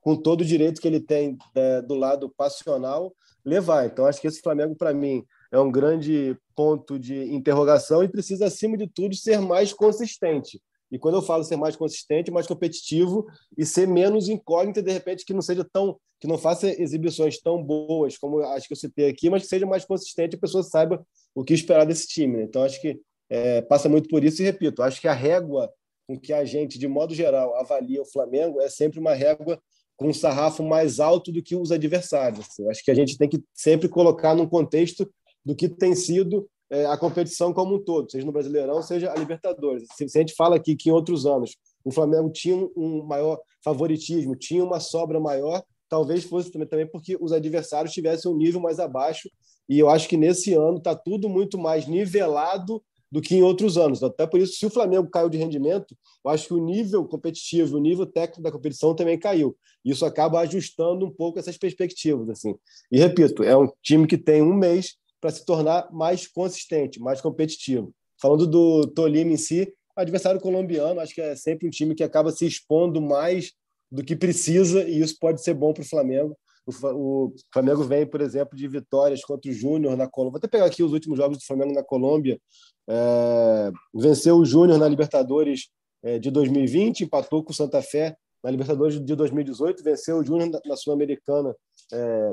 [0.00, 3.86] com todo o direito que ele tem é, do lado passional, levar.
[3.86, 8.46] Então, acho que esse Flamengo, para mim, é um grande ponto de interrogação e precisa,
[8.46, 10.60] acima de tudo, ser mais consistente.
[10.90, 13.26] E quando eu falo ser mais consistente, mais competitivo
[13.58, 15.98] e ser menos incógnito, de repente, que não seja tão.
[16.20, 19.66] que não faça exibições tão boas como acho que eu citei aqui, mas que seja
[19.66, 22.42] mais consistente e a pessoa saiba o que esperar desse time.
[22.42, 24.42] Então, acho que é, passa muito por isso.
[24.42, 25.70] E repito, acho que a régua
[26.06, 29.60] com que a gente, de modo geral, avalia o Flamengo é sempre uma régua
[29.96, 32.46] com um sarrafo mais alto do que os adversários.
[32.46, 32.68] Assim.
[32.68, 35.10] Acho que a gente tem que sempre colocar num contexto
[35.44, 39.16] do que tem sido é, a competição como um todo, seja no Brasileirão, seja a
[39.16, 39.86] Libertadores.
[39.96, 43.40] Se, se, a gente fala aqui que em outros anos o Flamengo tinha um maior
[43.64, 48.78] favoritismo, tinha uma sobra maior, talvez fosse também, porque os adversários tivessem um nível mais
[48.78, 49.30] abaixo.
[49.68, 53.76] E eu acho que nesse ano está tudo muito mais nivelado do que em outros
[53.78, 54.02] anos.
[54.02, 57.76] Até por isso, se o Flamengo caiu de rendimento, eu acho que o nível competitivo,
[57.76, 59.56] o nível técnico da competição também caiu.
[59.84, 62.28] Isso acaba ajustando um pouco essas perspectivas.
[62.28, 62.54] assim.
[62.90, 67.20] E repito, é um time que tem um mês para se tornar mais consistente, mais
[67.20, 67.92] competitivo.
[68.20, 72.30] Falando do Tolima em si, adversário colombiano, acho que é sempre um time que acaba
[72.30, 73.52] se expondo mais
[73.90, 76.36] do que precisa e isso pode ser bom para o Flamengo.
[76.66, 80.32] O Flamengo vem, por exemplo, de vitórias contra o Júnior na Colômbia.
[80.32, 82.40] Vou até pegar aqui os últimos jogos do Flamengo na Colômbia.
[82.88, 85.68] É, venceu o Júnior na Libertadores
[86.02, 90.60] é, de 2020, empatou com o Santa Fé na Libertadores de 2018, venceu o Júnior
[90.64, 91.54] na Sul-Americana
[91.92, 92.32] é,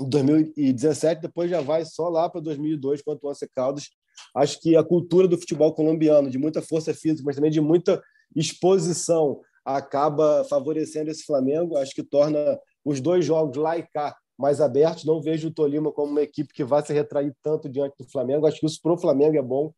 [0.00, 3.90] em 2017, depois já vai só lá para 2002 contra o Once Caldas.
[4.34, 8.02] Acho que a cultura do futebol colombiano, de muita força física, mas também de muita
[8.34, 11.76] exposição, acaba favorecendo esse Flamengo.
[11.76, 15.04] Acho que torna os dois jogos lá e cá mais abertos.
[15.04, 18.46] Não vejo o Tolima como uma equipe que vai se retrair tanto diante do Flamengo.
[18.46, 19.72] Acho que isso para o Flamengo é bom.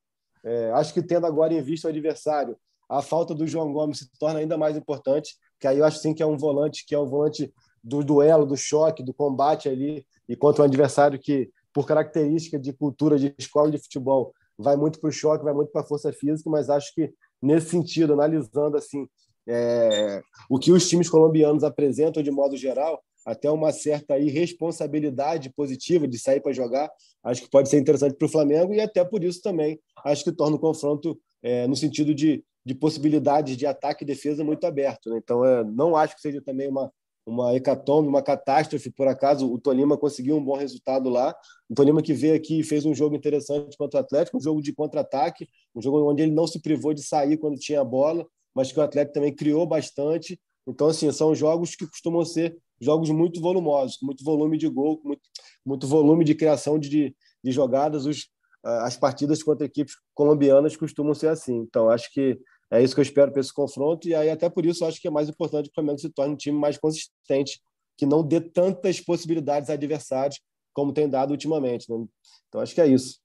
[0.45, 2.57] É, acho que tendo agora em vista o adversário,
[2.89, 6.15] a falta do João Gomes se torna ainda mais importante, que aí eu acho sim
[6.15, 10.07] que é um volante que é um volante do duelo, do choque, do combate ali,
[10.29, 15.01] e contra um adversário que, por característica de cultura de escola de futebol, vai muito
[15.01, 18.77] para o choque, vai muito para a força física, mas acho que nesse sentido, analisando
[18.77, 19.07] assim
[19.49, 26.07] é, o que os times colombianos apresentam de modo geral, até uma certa irresponsabilidade positiva
[26.07, 26.89] de sair para jogar,
[27.25, 30.31] acho que pode ser interessante para o Flamengo e até por isso também acho que
[30.31, 35.11] torna o confronto é, no sentido de, de possibilidades de ataque e defesa muito aberto.
[35.11, 35.19] Né?
[35.23, 36.93] Então, é, não acho que seja também uma,
[37.27, 41.35] uma hecatombe, uma catástrofe, por acaso o Tolima conseguiu um bom resultado lá.
[41.69, 44.63] O Tolima que veio aqui e fez um jogo interessante contra o Atlético, um jogo
[44.63, 48.25] de contra-ataque, um jogo onde ele não se privou de sair quando tinha a bola,
[48.57, 50.41] mas que o Atlético também criou bastante.
[50.67, 54.99] Então, assim, são jogos que costumam ser jogos muito volumosos, com muito volume de gol,
[55.05, 55.21] muito,
[55.65, 57.15] muito volume de criação de,
[57.45, 58.07] de jogadas.
[58.07, 58.31] Os,
[58.65, 61.55] as partidas contra equipes colombianas costumam ser assim.
[61.59, 62.41] Então, acho que
[62.71, 64.09] é isso que eu espero para esse confronto.
[64.09, 66.33] E aí, até por isso, acho que é mais importante que o Flamengo se torne
[66.33, 67.61] um time mais consistente,
[67.95, 70.41] que não dê tantas possibilidades a adversários
[70.73, 71.91] como tem dado ultimamente.
[71.91, 72.07] Né?
[72.49, 73.21] Então, acho que é isso.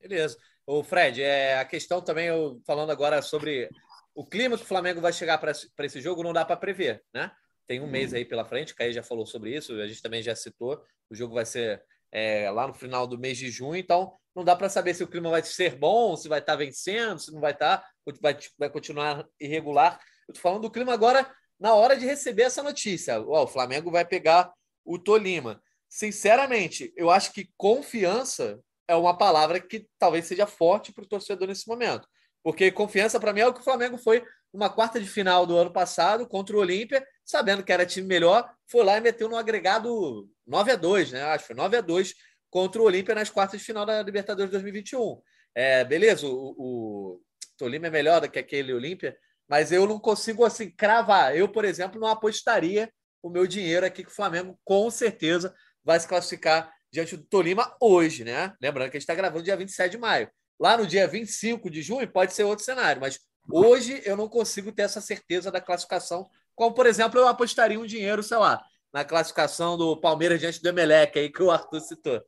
[0.00, 0.36] Beleza.
[0.64, 3.68] O Fred, é, a questão também, eu, falando agora sobre
[4.14, 7.30] o clima que o Flamengo vai chegar para esse jogo não dá para prever, né?
[7.66, 10.22] Tem um mês aí pela frente, o Caí já falou sobre isso, a gente também
[10.22, 10.82] já citou.
[11.08, 14.56] O jogo vai ser é, lá no final do mês de junho, então não dá
[14.56, 17.40] para saber se o clima vai ser bom, se vai estar tá vencendo, se não
[17.40, 17.88] vai estar, tá,
[18.20, 19.98] vai, vai continuar irregular.
[20.28, 23.20] Eu estou falando do clima agora na hora de receber essa notícia.
[23.20, 24.52] o Flamengo vai pegar
[24.84, 25.62] o Tolima.
[25.88, 31.48] Sinceramente, eu acho que confiança é uma palavra que talvez seja forte para o torcedor
[31.48, 32.08] nesse momento.
[32.42, 35.56] Porque confiança, para mim, é o que o Flamengo foi numa quarta de final do
[35.56, 39.36] ano passado contra o Olímpia, sabendo que era time melhor, foi lá e meteu no
[39.36, 41.22] agregado 9 a 2 né?
[41.22, 42.14] Acho que foi 9 a 2
[42.50, 45.20] contra o Olímpia nas quartas de final da Libertadores 2021.
[45.54, 47.20] É, beleza, o, o
[47.56, 49.16] Tolima é melhor do que aquele Olímpia,
[49.48, 51.36] mas eu não consigo assim cravar.
[51.36, 55.98] Eu, por exemplo, não apostaria o meu dinheiro aqui que o Flamengo com certeza vai
[55.98, 58.54] se classificar diante do Tolima hoje, né?
[58.60, 60.30] Lembrando que a gente está gravando dia 27 de maio.
[60.62, 63.18] Lá no dia 25 de junho pode ser outro cenário, mas
[63.50, 67.86] Hoje eu não consigo ter essa certeza da classificação, como por exemplo eu apostaria um
[67.86, 72.22] dinheiro, sei lá, na classificação do Palmeiras diante do Emelec aí que o Arthur citou.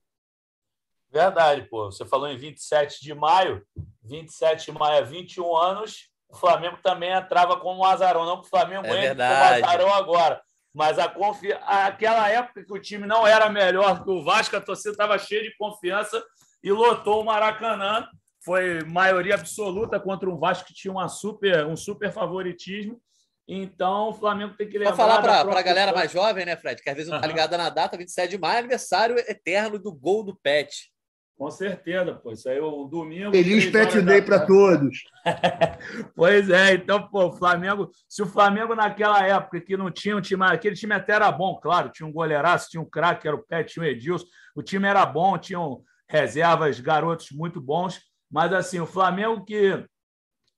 [1.11, 1.87] Verdade, pô.
[1.93, 3.65] Você falou em 27 de maio.
[4.03, 6.09] 27 de maio é 21 anos.
[6.29, 8.25] O Flamengo também entrava como um azarão.
[8.25, 9.63] Não que o Flamengo É entre como verdade.
[9.63, 10.43] azarão agora.
[10.73, 11.53] Mas a confi...
[11.53, 15.43] aquela época que o time não era melhor que o Vasco, a torcida estava cheia
[15.43, 16.21] de confiança
[16.65, 18.09] e lotou o Maracanã.
[18.45, 23.01] Foi maioria absoluta contra um Vasco que tinha uma super, um super favoritismo.
[23.49, 24.97] Então o Flamengo tem que Vou lembrar.
[24.97, 26.83] falar para a própria galera mais jovem, né, Fred?
[26.83, 27.33] Que às vezes não tá Aham.
[27.33, 30.93] ligada na data, 27 de maio, aniversário eterno do gol do Pet.
[31.37, 32.33] Com certeza, pô.
[32.33, 33.33] Isso aí é o domingo.
[33.33, 35.03] Feliz Pet Day da para todos.
[36.15, 40.21] Pois é, então, pô, o Flamengo, se o Flamengo naquela época que não tinha um
[40.21, 43.37] time, aquele time até era bom, claro, tinha um goleiraço, tinha um craque, que era
[43.37, 48.01] o Pet, tinha o Edilson, o time era bom, tinham reservas, garotos muito bons,
[48.35, 49.87] mas assim, o Flamengo que,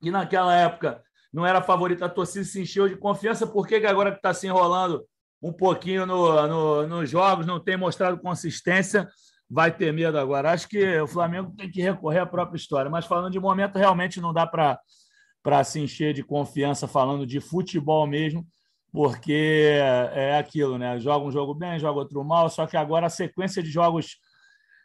[0.00, 3.86] que naquela época não era favorito, a torcida se encheu de confiança, por que que
[3.86, 5.06] agora que está se enrolando
[5.42, 9.06] um pouquinho no, no, nos jogos, não tem mostrado consistência,
[9.46, 10.52] vai ter medo agora.
[10.52, 14.22] Acho que o Flamengo tem que recorrer à própria história, mas falando de momento, realmente
[14.22, 18.46] não dá para se encher de confiança falando de futebol mesmo,
[18.90, 19.78] porque
[20.14, 20.98] é aquilo, né?
[20.98, 24.16] Joga um jogo bem, joga outro mal, só que agora a sequência de jogos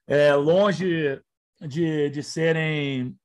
[0.06, 1.18] é longe
[1.68, 3.16] de, de serem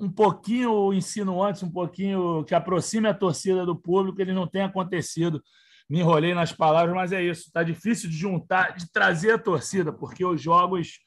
[0.00, 5.42] um pouquinho insinuantes, um pouquinho que aproxime a torcida do público, ele não tem acontecido.
[5.88, 7.42] Me enrolei nas palavras, mas é isso.
[7.42, 10.98] Está difícil de juntar, de trazer a torcida, porque os jogos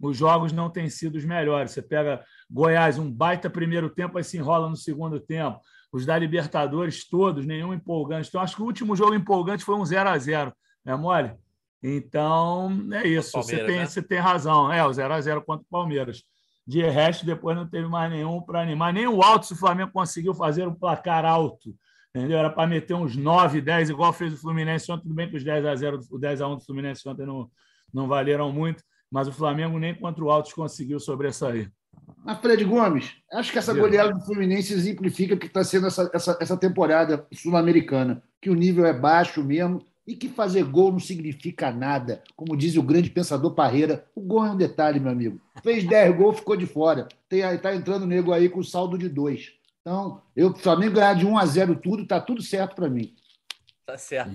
[0.00, 1.72] os jogos não têm sido os melhores.
[1.72, 5.60] Você pega Goiás, um baita primeiro tempo, aí se enrola no segundo tempo.
[5.92, 8.28] Os da Libertadores, todos, nenhum empolgante.
[8.28, 10.52] Então, acho que o último jogo empolgante foi um 0 a 0
[10.86, 11.34] é mole?
[11.82, 13.32] Então, é isso.
[13.32, 13.86] Você tem, né?
[13.86, 14.72] você tem razão.
[14.72, 16.24] É, o 0 a 0 contra o Palmeiras.
[16.66, 18.92] De resto, depois não teve mais nenhum para animar.
[18.92, 21.74] Nem o alto, se o Flamengo conseguiu fazer um placar alto.
[22.14, 22.38] Entendeu?
[22.38, 25.04] Era para meter uns 9, 10, igual fez o Fluminense ontem.
[25.04, 27.50] Tudo bem que os 10 a 0 o 10 a 1 do Fluminense ontem não,
[27.92, 31.70] não valeram muito, mas o Flamengo nem contra o Altos conseguiu sobressair.
[32.24, 36.10] Mas, Fred Gomes, acho que essa goleada do Fluminense exemplifica o que está sendo essa,
[36.12, 40.98] essa, essa temporada sul-americana, que o nível é baixo mesmo e que fazer gol não
[40.98, 42.22] significa nada.
[42.34, 45.38] Como diz o grande pensador Parreira, o gol é um detalhe, meu amigo.
[45.62, 47.06] Fez 10 gols, ficou de fora.
[47.30, 49.52] Está entrando nego aí com saldo de 2.
[49.82, 53.14] Então, eu, o Flamengo ganhar de 1 a 0 tudo, tá tudo certo para mim.
[53.84, 54.32] Tá certo.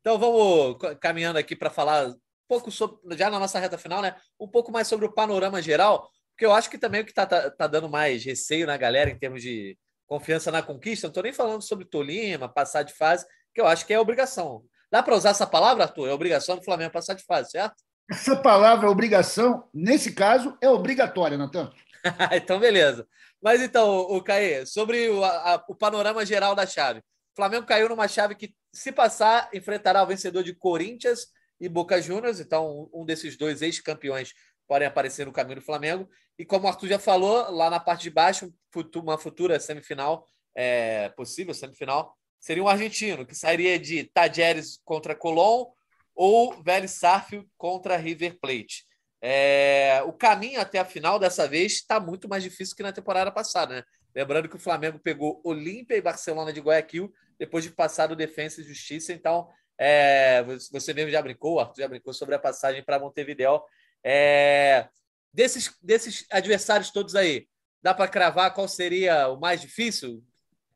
[0.00, 4.14] Então vamos caminhando aqui para falar um pouco sobre, já na nossa reta final, né?
[4.38, 7.26] Um pouco mais sobre o panorama geral, porque eu acho que também o que tá,
[7.26, 11.24] tá, tá dando mais receio na galera em termos de confiança na conquista, não estou
[11.24, 14.64] nem falando sobre Tolima, passar de fase, que eu acho que é obrigação.
[14.90, 16.08] Dá para usar essa palavra, Arthur?
[16.08, 17.74] É obrigação do Flamengo passar de fase, certo?
[18.10, 21.72] Essa palavra obrigação, nesse caso, é obrigatória, Natan.
[22.32, 23.06] então, beleza.
[23.42, 27.00] Mas então, o Caê, sobre o, a- o panorama geral da chave.
[27.00, 31.26] O Flamengo caiu numa chave que, se passar, enfrentará o vencedor de Corinthians
[31.60, 32.40] e Boca Juniors.
[32.40, 34.32] Então, um desses dois ex-campeões
[34.68, 36.08] podem aparecer no caminho do Flamengo.
[36.38, 38.52] E como o Arthur já falou, lá na parte de baixo,
[38.96, 42.14] uma futura semifinal, é, possível semifinal,
[42.46, 45.66] seria um argentino, que sairia de Tajeres contra Colón
[46.14, 48.84] ou Vélez Sarsfield contra River Plate.
[49.20, 53.32] É, o caminho até a final dessa vez está muito mais difícil que na temporada
[53.32, 53.82] passada, né?
[54.14, 58.60] Lembrando que o Flamengo pegou Olímpia e Barcelona de Guayaquil depois de passar do Defensa
[58.60, 59.12] e Justiça.
[59.12, 63.60] Então, é, você mesmo já brincou, Arthur já brincou sobre a passagem para Montevideo.
[64.04, 64.88] É,
[65.34, 67.48] desses, desses adversários todos aí,
[67.82, 70.24] dá para cravar qual seria o mais difícil,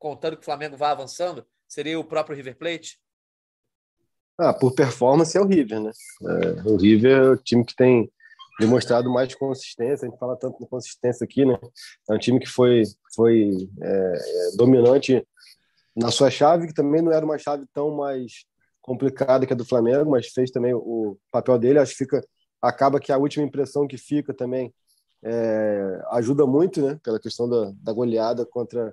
[0.00, 1.46] contando que o Flamengo vá avançando?
[1.70, 2.98] Seria o próprio River Plate?
[4.36, 5.92] Ah, por performance é o River, né?
[6.22, 8.10] É, o River é o time que tem
[8.58, 10.04] demonstrado mais consistência.
[10.04, 11.56] A gente fala tanto de consistência aqui, né?
[12.10, 12.82] É um time que foi,
[13.14, 15.24] foi é, é, dominante
[15.94, 18.44] na sua chave, que também não era uma chave tão mais
[18.82, 21.78] complicada que a do Flamengo, mas fez também o papel dele.
[21.78, 22.20] Acho que fica,
[22.60, 24.74] acaba que a última impressão que fica também
[25.22, 26.98] é, ajuda muito, né?
[27.04, 28.92] Pela questão da, da goleada contra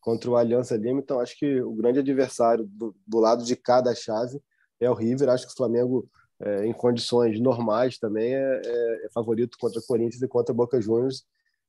[0.00, 1.00] contra o Aliança Lima.
[1.00, 4.40] Então acho que o grande adversário do, do lado de cada chave
[4.80, 5.28] é o River.
[5.28, 6.08] Acho que o Flamengo,
[6.40, 10.56] é, em condições normais, também é, é, é, favorito contra o Corinthians e contra o
[10.56, 11.24] Boca Juniors,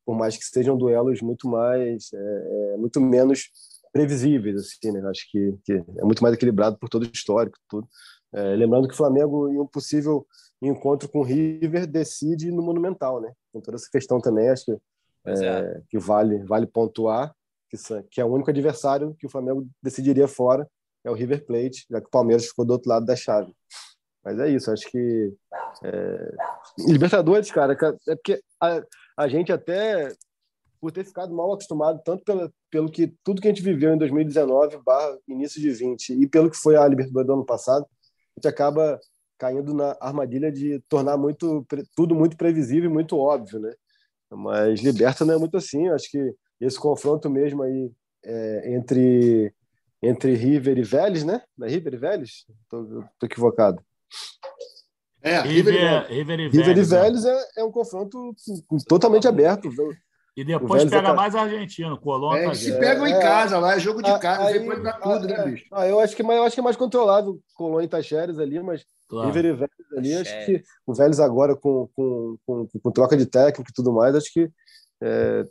[0.06, 3.50] por mais que sejam duelos muito mais, é, muito menos
[3.92, 4.58] previsíveis.
[4.58, 5.02] Assim, né?
[5.10, 7.58] Acho que, que, é muito mais equilibrado por todo o histórico.
[7.70, 7.88] Tudo.
[8.58, 10.26] lembrando que o Flamengo, em um possível
[10.62, 13.22] encontro com o River, decide no Monumental.
[13.22, 13.32] Né?
[13.52, 14.78] Tem toda essa questão também, acho que,
[15.90, 17.34] que vale, vale pontuar.
[17.70, 17.78] Que,
[18.10, 20.68] que é o único adversário que o Flamengo decidiria fora,
[21.04, 23.54] é o River Plate, já que o Palmeiras ficou do outro lado da chave.
[24.24, 25.34] Mas é isso, acho que.
[25.84, 26.36] É...
[26.88, 27.74] Libertadores, cara,
[28.08, 28.82] é porque a,
[29.18, 30.14] a gente até
[30.80, 33.98] por ter ficado mal acostumado, tanto pelo, pelo que tudo que a gente viveu em
[33.98, 38.40] 2019, barra início de 20, e pelo que foi a Libertadores do ano passado, a
[38.40, 39.00] gente acaba
[39.38, 41.66] caindo na armadilha de tornar muito
[41.96, 43.74] tudo muito previsível e muito óbvio, né?
[44.32, 45.88] Mas Liberta não é muito assim.
[45.90, 47.92] Acho que esse confronto mesmo aí
[48.24, 49.54] é, entre
[50.02, 51.42] entre River e Vélez, né?
[51.58, 52.46] Não é River e Vélez?
[52.70, 53.84] Tô, tô equivocado.
[55.22, 58.34] É, River, River, River e Vélez, River e Vélez é, é um confronto
[58.88, 59.70] totalmente aberto.
[60.38, 62.40] E depois pega mais argentino, Colômbia.
[62.40, 64.94] É, eles se pegam é, em casa lá, é jogo de casa, aí, depois dá
[64.94, 65.66] tudo, né, bicho?
[65.70, 68.86] Ah, eu acho que eu acho que é mais controlável Colômbia e Tacheres ali, mas
[69.10, 69.28] claro.
[69.28, 73.26] River e Vélez ali, acho que o Vélez agora com, com, com, com, troca de
[73.26, 74.50] técnico e tudo mais, acho que
[75.02, 75.46] é,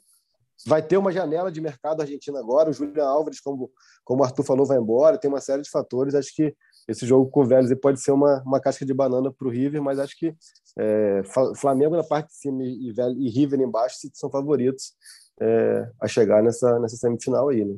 [0.67, 2.71] vai ter uma janela de mercado argentino agora.
[2.71, 3.71] O Julian Álvares, como,
[4.05, 5.19] como o Arthur falou, vai embora.
[5.19, 6.15] Tem uma série de fatores.
[6.15, 6.55] Acho que
[6.89, 9.83] esse jogo com o Vélez pode ser uma, uma casca de banana para o River,
[9.83, 10.35] mas acho que
[10.79, 11.23] é,
[11.57, 14.95] Flamengo na parte de cima e, e River embaixo são favoritos
[15.41, 17.65] é, a chegar nessa, nessa semifinal aí.
[17.65, 17.77] Né?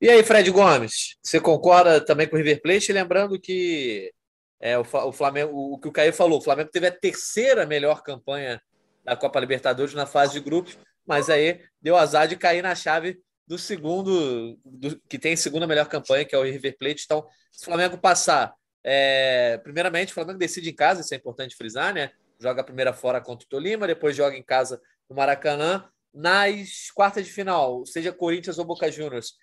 [0.00, 2.92] E aí, Fred Gomes, você concorda também com o River Plate?
[2.92, 4.12] Lembrando que
[4.60, 8.02] é, o, o Flamengo, o que o Caio falou, o Flamengo teve a terceira melhor
[8.02, 8.60] campanha
[9.02, 13.18] da Copa Libertadores na fase de grupos, mas aí deu azar de cair na chave
[13.46, 17.02] do segundo, do, que tem segunda melhor campanha, que é o River Plate.
[17.04, 21.56] Então, se o Flamengo passar, é, primeiramente, o Flamengo decide em casa, isso é importante
[21.56, 22.10] frisar, né?
[22.40, 25.88] Joga a primeira fora contra o Tolima, depois joga em casa no Maracanã.
[26.12, 29.34] Nas quartas de final, seja Corinthians ou Boca Juniors,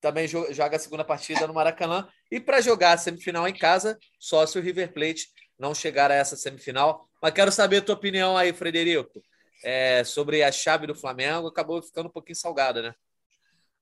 [0.00, 2.08] também joga a segunda partida no Maracanã.
[2.30, 5.26] E para jogar a semifinal em casa, só se o River Plate
[5.58, 7.06] não chegar a essa semifinal.
[7.20, 9.22] Mas quero saber a tua opinião aí, Frederico,
[9.64, 11.48] é, sobre a chave do Flamengo.
[11.48, 12.94] Acabou ficando um pouquinho salgada, né?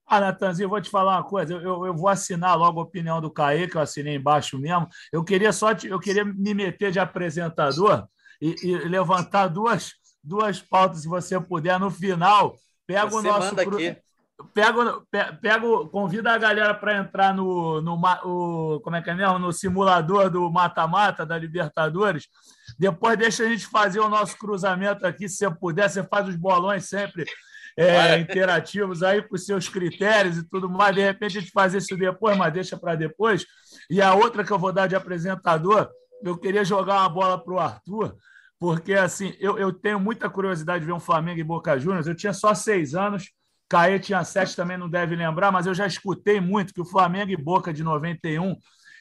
[0.05, 1.53] Ah, Natanzinho, eu vou te falar uma coisa.
[1.53, 4.87] Eu, eu, vou assinar logo a opinião do Caê, que eu assinei embaixo mesmo.
[5.13, 8.07] Eu queria só te, eu queria me meter de apresentador
[8.41, 11.79] e, e, levantar duas, duas pautas, se você puder.
[11.79, 12.55] No final,
[12.87, 13.55] pega você o nosso.
[13.55, 13.97] Manda aqui.
[14.53, 15.01] Pega,
[15.41, 15.61] pega,
[15.91, 19.37] convida a galera para entrar no, no o, como é que é mesmo?
[19.37, 22.27] no simulador do mata-mata da Libertadores.
[22.77, 26.37] Depois deixa a gente fazer o nosso cruzamento aqui, se você puder, você faz os
[26.37, 27.25] bolões sempre
[27.77, 30.95] é, interativos aí com seus critérios e tudo mais.
[30.95, 33.45] De repente a gente faz isso depois, mas deixa para depois.
[33.89, 35.89] E a outra que eu vou dar de apresentador,
[36.23, 38.15] eu queria jogar uma bola para o Arthur,
[38.59, 42.07] porque assim, eu, eu tenho muita curiosidade de ver um Flamengo e Boca Juniors.
[42.07, 43.29] Eu tinha só seis anos,
[43.69, 47.31] Caê tinha sete, também não deve lembrar, mas eu já escutei muito que o Flamengo
[47.31, 48.55] e Boca de 91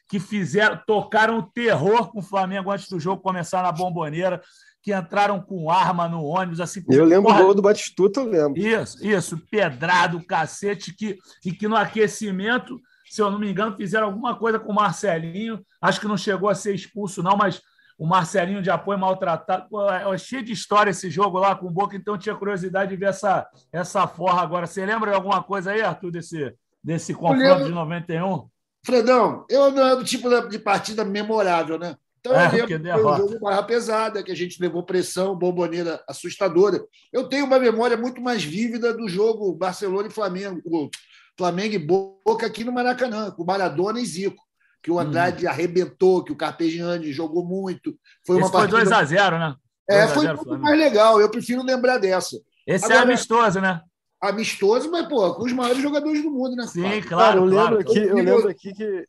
[0.09, 4.41] que fizeram, tocaram o terror com o Flamengo antes do jogo começar na bomboneira
[4.83, 6.61] que entraram com arma no ônibus.
[6.61, 6.83] assim.
[6.89, 8.59] Eu lembro do gol do Batistuta, eu lembro.
[8.59, 14.07] Isso, isso, pedrado, cacete, que, e que no aquecimento, se eu não me engano, fizeram
[14.07, 15.61] alguma coisa com o Marcelinho.
[15.81, 17.61] Acho que não chegou a ser expulso, não, mas
[17.99, 19.69] o Marcelinho de apoio maltratado.
[19.69, 22.91] Pô, é, é cheio de história esse jogo lá com o Boca, então tinha curiosidade
[22.91, 24.67] de ver essa, essa forra agora.
[24.67, 28.49] Você lembra de alguma coisa aí, Arthur, desse, desse confronto de 91?
[28.87, 31.97] Fredão, eu não é do tipo de partida memorável, né?
[32.21, 36.03] Então, é, eu lembro foi um jogo barra pesada, que a gente levou pressão, bomboneira
[36.09, 36.85] assustadora.
[37.13, 40.91] Eu tenho uma memória muito mais vívida do jogo Barcelona e Flamengo,
[41.37, 44.43] Flamengo e Boca aqui no Maracanã, com Maradona e Zico,
[44.83, 44.99] que o hum.
[44.99, 45.49] Andrade hum.
[45.49, 47.97] arrebentou, que o Carpegiani jogou muito.
[48.27, 48.85] Foi uma Esse partida...
[48.85, 49.57] foi 2x0, né?
[49.91, 51.21] É, foi muito mais legal.
[51.21, 52.37] Eu prefiro lembrar dessa.
[52.67, 53.81] Esse é Agora, é amistoso, né?
[54.21, 56.67] Amistoso, mas, pô, com os maiores jogadores do mundo, né?
[56.67, 57.41] Sim, claro.
[57.41, 57.81] eu, lembro claro.
[57.81, 59.07] Aqui, eu lembro aqui que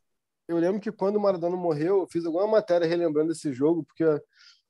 [0.48, 4.04] eu lembro que quando o Maradona morreu, eu fiz alguma matéria relembrando esse jogo, porque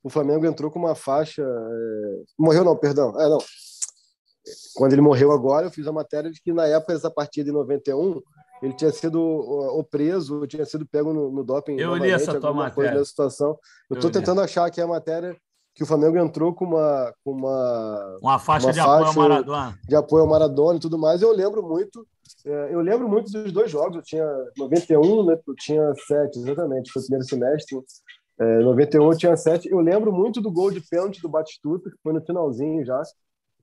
[0.03, 1.41] o Flamengo entrou com uma faixa.
[1.41, 2.23] É...
[2.37, 3.19] Morreu, não, perdão.
[3.19, 3.39] É, não.
[4.75, 7.53] Quando ele morreu agora, eu fiz a matéria de que na época dessa partida em
[7.53, 8.21] 91,
[8.61, 11.77] ele tinha sido ou preso, ou tinha sido pego no, no doping.
[11.77, 13.03] Eu li essa tua matéria.
[13.03, 13.57] Situação.
[13.89, 15.35] Eu estou tentando achar aqui a matéria
[15.73, 19.29] que o Flamengo entrou com uma com uma uma faixa uma de faixa apoio ao
[19.29, 21.21] Maradona, de apoio ao Maradona e tudo mais.
[21.21, 22.05] Eu lembro muito
[22.45, 23.95] é, eu lembro muito dos dois jogos.
[23.95, 24.25] Eu tinha
[24.57, 25.39] 91, né?
[25.47, 26.91] Eu tinha 7, exatamente.
[26.91, 27.77] Foi o primeiro semestre.
[28.39, 29.69] É, 91 eu tinha 7.
[29.69, 33.01] Eu lembro muito do gol de pênalti do Batistuta, que foi no finalzinho já.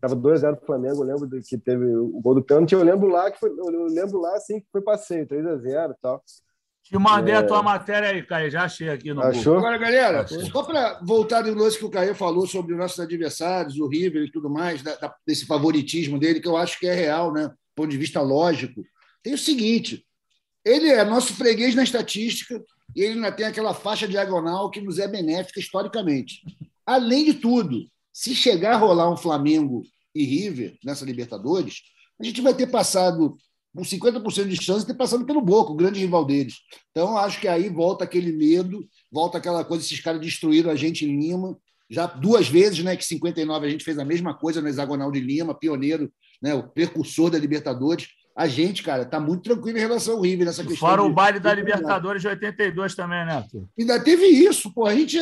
[0.00, 1.02] Tava 2x0 pro Flamengo.
[1.02, 2.72] Eu lembro que teve o gol do pênalti.
[2.72, 6.22] Eu lembro lá que foi, eu lembro lá assim que foi passeio, 3x0 e tal.
[6.82, 7.38] Te mandei é...
[7.38, 8.50] a tua matéria aí, Caio.
[8.50, 9.58] Já achei aqui no Achou?
[9.58, 13.78] Agora, galera, só para voltar no lance que o Caio falou sobre os nossos adversários,
[13.78, 16.94] o River e tudo mais, da, da, desse favoritismo dele, que eu acho que é
[16.94, 17.50] real, né?
[17.78, 18.84] ponto de vista lógico,
[19.22, 20.04] tem o seguinte:
[20.64, 22.60] ele é nosso freguês na estatística
[22.96, 26.42] e ele ainda tem aquela faixa diagonal que nos é benéfica historicamente.
[26.84, 27.86] Além de tudo,
[28.18, 31.82] se chegar a rolar um Flamengo e River nessa Libertadores,
[32.20, 33.36] a gente vai ter passado
[33.72, 36.56] com 50% de chance de ter passado pelo Boca, o grande rival deles.
[36.90, 41.04] Então, acho que aí volta aquele medo, volta aquela coisa, esses caras destruíram a gente
[41.04, 41.56] em Lima.
[41.88, 42.96] já duas vezes, né?
[42.96, 46.12] Que 59 a gente fez a mesma coisa no Hexagonal de Lima, pioneiro,
[46.42, 46.54] né?
[46.54, 48.08] O precursor da Libertadores.
[48.38, 50.88] A gente, cara, tá muito tranquilo em relação ao River nessa questão.
[50.88, 51.08] Fora de...
[51.08, 53.68] o baile da Libertadores de 82 também, né, Arthur?
[53.76, 54.86] Ainda teve isso, pô.
[54.86, 55.18] A gente,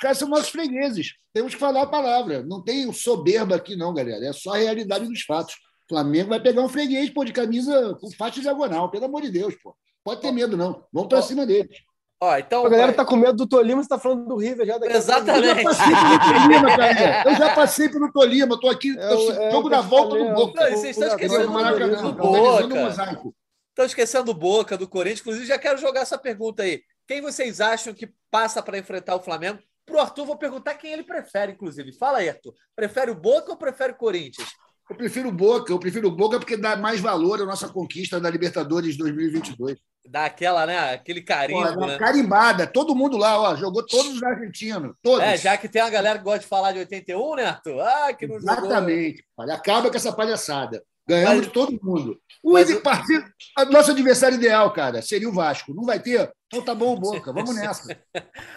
[0.00, 1.14] cara, são nossos fregueses.
[1.34, 2.44] Temos que falar a palavra.
[2.44, 4.24] Não tem soberba aqui, não, galera.
[4.24, 5.54] É só a realidade dos fatos.
[5.54, 9.32] O Flamengo vai pegar um freguês, pô, de camisa com faixa diagonal, pelo amor de
[9.32, 9.74] Deus, pô.
[10.04, 10.84] Pode ter medo, não.
[10.92, 11.76] Vamos para cima deles.
[12.22, 14.76] Ó, então, a galera tá com medo do Tolima, você tá falando do River já
[14.76, 15.64] daqui Exatamente.
[15.64, 16.18] Eu já passei pelo
[16.52, 17.22] Tolima, cara.
[17.24, 20.62] Eu já passei pelo Tolima, tô aqui, é, é, jogo da volta do Boca.
[20.62, 23.32] Não, vocês estão esquecendo do, do Boca.
[23.70, 25.20] Estão esquecendo do Boca, do Corinthians.
[25.20, 26.82] Inclusive, já quero jogar essa pergunta aí.
[27.06, 29.58] Quem vocês acham que passa para enfrentar o Flamengo?
[29.86, 31.90] Pro Arthur, vou perguntar quem ele prefere, inclusive.
[31.96, 32.52] Fala aí, Arthur.
[32.76, 34.48] Prefere o Boca ou prefere o Corinthians?
[34.90, 38.20] Eu prefiro o Boca, eu prefiro o Boca porque dá mais valor à nossa conquista
[38.20, 39.78] da Libertadores 2022.
[40.08, 40.94] Dá aquela, né?
[40.94, 41.98] Aquele carimbo, Pô, né?
[41.98, 42.66] Carimbada.
[42.66, 44.94] Todo mundo lá, ó, jogou todos os argentinos.
[45.02, 45.24] Todos.
[45.24, 47.80] É, já que tem uma galera que gosta de falar de 81, né, Arthur?
[47.80, 49.24] Ah, que não Exatamente.
[49.38, 49.54] Jogou.
[49.54, 50.82] Acaba com essa palhaçada.
[51.06, 51.46] Ganhamos Mas...
[51.46, 52.20] de todo mundo.
[52.42, 52.72] O mas...
[52.80, 53.24] partir,
[53.56, 55.74] a nosso adversário ideal, cara, seria o Vasco.
[55.74, 56.32] Não vai ter?
[56.46, 57.32] Então tá bom, Boca.
[57.32, 57.98] Vamos nessa.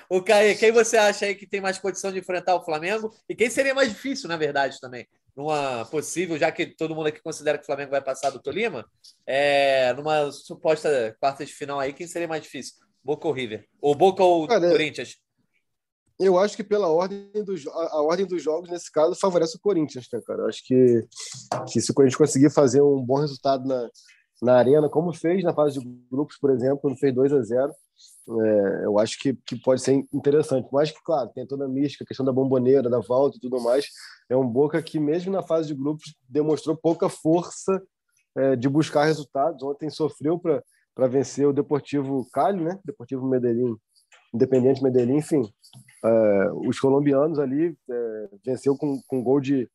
[0.09, 3.13] o Caê, quem você acha aí que tem mais condição de enfrentar o Flamengo?
[3.27, 5.07] E quem seria mais difícil, na verdade, também?
[5.35, 8.85] Numa possível, já que todo mundo aqui considera que o Flamengo vai passar do Tolima,
[9.25, 12.75] é, numa suposta quarta de final aí, quem seria mais difícil?
[13.03, 13.67] Boca ou River?
[13.81, 15.17] Ou Boca ou Cara, Corinthians?
[16.19, 19.59] Eu acho que pela ordem dos, a, a, ordem dos jogos, nesse caso, favorece o
[19.59, 20.43] Corinthians, né, cara?
[20.43, 21.05] Eu acho que,
[21.71, 23.89] que se o Corinthians conseguir fazer um bom resultado na,
[24.41, 27.73] na arena, como fez na fase de grupos, por exemplo, quando fez 2 a 0
[28.27, 30.67] é, eu acho que, que pode ser interessante.
[30.71, 33.61] Mas que, claro, tem toda a mística, a questão da bomboneira, da volta e tudo
[33.61, 33.87] mais.
[34.29, 37.81] É um Boca que, mesmo na fase de grupos, demonstrou pouca força
[38.35, 39.61] é, de buscar resultados.
[39.63, 42.79] Ontem sofreu para vencer o Deportivo Cali, né?
[42.85, 43.75] Deportivo Medellín,
[44.33, 45.43] Independente Medellín, enfim.
[46.03, 49.69] É, os colombianos ali é, venceu com, com gol de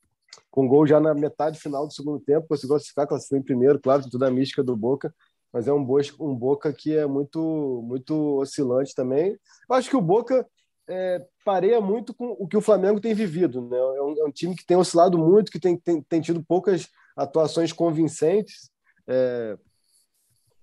[0.50, 4.08] com gol já na metade final do segundo tempo, conseguiu classificar, classificou em primeiro, claro,
[4.08, 5.12] toda a mística do Boca
[5.52, 5.86] mas é um,
[6.20, 9.38] um Boca que é muito muito oscilante também.
[9.68, 10.46] Eu acho que o Boca
[10.88, 13.60] é, pareia muito com o que o Flamengo tem vivido.
[13.68, 13.76] Né?
[13.76, 16.88] É, um, é um time que tem oscilado muito, que tem, tem, tem tido poucas
[17.16, 18.70] atuações convincentes,
[19.06, 19.56] é,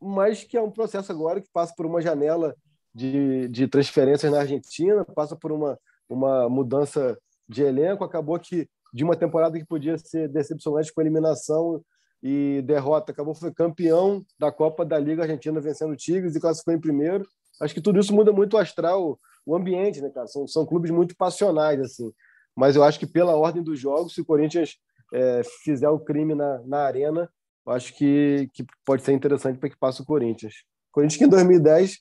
[0.01, 2.55] mas que é um processo agora que passa por uma janela
[2.93, 5.77] de, de transferências na Argentina, passa por uma,
[6.09, 7.17] uma mudança
[7.47, 8.03] de elenco.
[8.03, 11.83] Acabou que de uma temporada que podia ser decepcionante com a eliminação
[12.27, 16.73] e derrota, acabou foi campeão da Copa da Liga Argentina vencendo o Tigres e classificou
[16.73, 17.23] em primeiro.
[17.61, 20.25] Acho que tudo isso muda muito o astral, o ambiente, né, cara?
[20.25, 22.11] São, são clubes muito passionais, assim.
[22.55, 24.75] Mas eu acho que pela ordem dos jogos, se o Corinthians
[25.13, 27.29] é, fizer o crime na, na arena,
[27.63, 30.55] eu acho que, que pode ser interessante para que passe o Corinthians.
[30.89, 31.99] O Corinthians que em 2010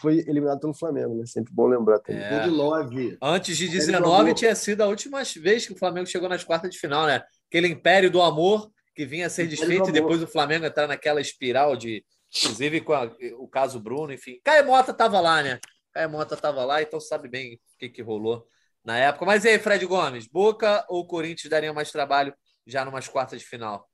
[0.00, 1.26] foi eliminado pelo Flamengo, né?
[1.26, 2.22] Sempre bom lembrar também.
[2.22, 2.40] É.
[3.20, 6.78] Antes de 19 tinha sido a última vez que o Flamengo chegou nas quartas de
[6.78, 7.22] final, né?
[7.50, 11.20] Aquele império do amor que vinha a ser desfeito e depois o Flamengo entrar naquela
[11.20, 12.04] espiral de,
[12.36, 14.40] inclusive com a, o caso Bruno, enfim.
[14.42, 15.60] Caio Mota estava lá, né?
[15.92, 18.44] Caio Mota estava lá, então sabe bem o que, que rolou
[18.84, 19.24] na época.
[19.24, 22.34] Mas e aí, Fred Gomes, Boca ou Corinthians dariam mais trabalho
[22.66, 23.88] já numas quartas de final?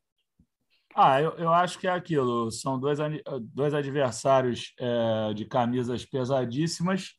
[0.96, 2.50] Ah, eu, eu acho que é aquilo.
[2.50, 2.98] São dois,
[3.52, 7.10] dois adversários é, de camisas pesadíssimas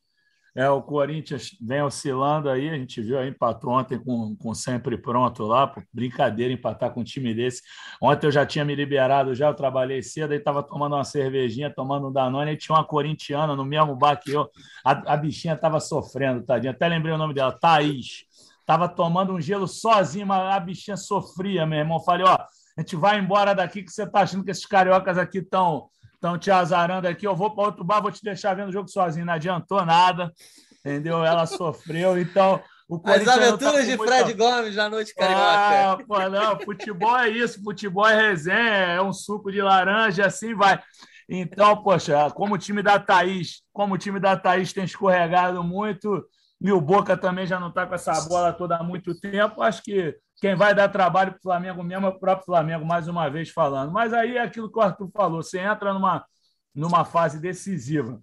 [0.56, 4.96] é, o Corinthians vem oscilando aí, a gente viu aí, empatou ontem com, com sempre
[4.96, 7.60] pronto lá, brincadeira empatar com um time desse.
[8.00, 11.68] Ontem eu já tinha me liberado, já eu trabalhei cedo, aí estava tomando uma cervejinha,
[11.68, 14.48] tomando um Danone, e tinha uma corintiana no mesmo bar que eu,
[14.82, 18.24] a, a bichinha estava sofrendo, tadinha, até lembrei o nome dela, Thaís.
[18.60, 22.00] Estava tomando um gelo sozinha, mas a bichinha sofria, meu irmão.
[22.00, 25.38] Falei, ó, a gente vai embora daqui que você está achando que esses cariocas aqui
[25.38, 25.88] estão
[26.26, 28.88] Estão te azarando aqui, eu vou para outro bar, vou te deixar vendo o jogo
[28.88, 29.24] sozinho.
[29.24, 30.32] Não adiantou nada,
[30.80, 31.24] entendeu?
[31.24, 32.60] Ela sofreu, então.
[32.88, 35.40] O As aventuras tá de Fred Gomes na noite carioca.
[35.40, 40.52] Ah, pô, não, futebol é isso, futebol é resenha, é um suco de laranja, assim
[40.52, 40.82] vai.
[41.28, 46.24] Então, poxa, como o time da Thaís, como o time da Thaís tem escorregado muito,
[46.60, 49.80] e o Boca também já não está com essa bola toda há muito tempo, acho
[49.80, 53.28] que quem vai dar trabalho para o Flamengo mesmo é o próprio Flamengo, mais uma
[53.28, 53.90] vez falando.
[53.92, 56.24] Mas aí é aquilo que o Arthur falou: você entra numa,
[56.74, 58.20] numa fase decisiva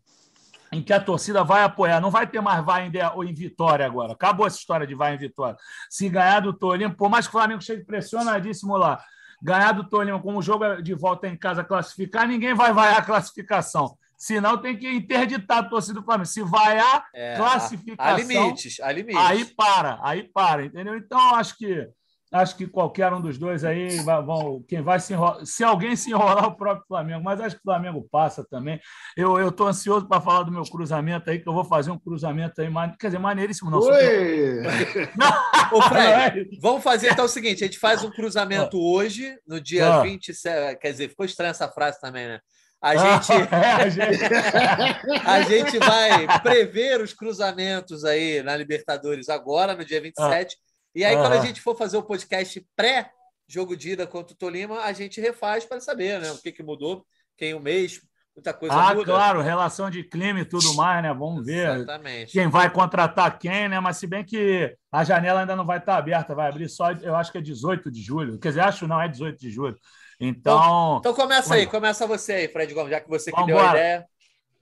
[0.74, 2.91] em que a torcida vai apoiar, não vai ter mais vai em,
[3.30, 4.14] em Vitória agora.
[4.14, 5.55] Acabou essa história de vai em Vitória.
[5.89, 8.99] Se ganhar do Tolima, por mais que o Flamengo chegue pressionadíssimo lá,
[9.41, 12.97] ganhar do Tolima, como o jogo é de volta em casa classificar, ninguém vai vaiar
[12.97, 13.95] a classificação.
[14.18, 16.26] Senão tem que interditar a torcida do Flamengo.
[16.26, 18.14] Se vaiar, é, classificação.
[18.14, 19.22] Há limites, há limites.
[19.22, 20.95] Aí para, aí para, entendeu?
[20.97, 21.88] Então, acho que
[22.34, 25.95] acho que qualquer um dos dois aí vai, vão, quem vai se enrolar, se alguém
[25.95, 28.81] se enrolar o próprio Flamengo, mas acho que o Flamengo passa também.
[29.15, 31.99] Eu eu tô ansioso para falar do meu cruzamento aí que eu vou fazer um
[31.99, 32.67] cruzamento aí,
[32.99, 33.79] quer dizer, maneiríssimo não.
[33.79, 34.63] Oi!
[35.71, 39.99] Ô, Fred, vamos fazer então o seguinte, a gente faz um cruzamento hoje, no dia
[39.99, 40.01] Ah.
[40.01, 42.39] 27, quer dizer, ficou estranha essa frase também, né?
[42.81, 49.73] A gente É, a gente- A gente vai prever os cruzamentos aí na Libertadores agora,
[49.75, 50.57] no dia 27.
[50.95, 51.23] E aí, Aham.
[51.23, 55.19] quando a gente for fazer o podcast pré-jogo de ida contra o Tolima, a gente
[55.19, 57.99] refaz para saber né, o que, que mudou, quem o mês,
[58.35, 59.05] muita coisa Ah, muda.
[59.05, 61.13] claro, relação de clima e tudo mais, né?
[61.13, 62.31] Vamos ver Exatamente.
[62.31, 63.79] quem vai contratar quem, né?
[63.79, 67.15] Mas se bem que a janela ainda não vai estar aberta, vai abrir só, eu
[67.15, 68.39] acho que é 18 de julho.
[68.39, 69.77] Quer dizer, acho não, é 18 de julho.
[70.19, 73.69] Então, Então começa aí, começa você aí, Fred Gomes, já que você que deu a
[73.71, 74.05] ideia.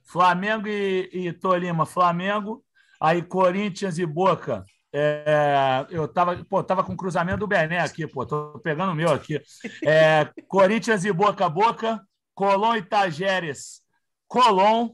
[0.04, 2.64] Flamengo e, e Tolima, Flamengo,
[3.00, 4.64] aí Corinthians e Boca.
[4.94, 8.94] É, eu tava, pô, tava com o cruzamento do Bené aqui, pô, tô pegando o
[8.94, 9.40] meu aqui.
[9.84, 12.00] É, Corinthians e Boca, Boca,
[12.34, 13.80] Colón e Tajeres,
[14.28, 14.90] Colón,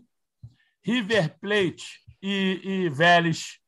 [0.84, 3.58] River Plate e, e Vélez,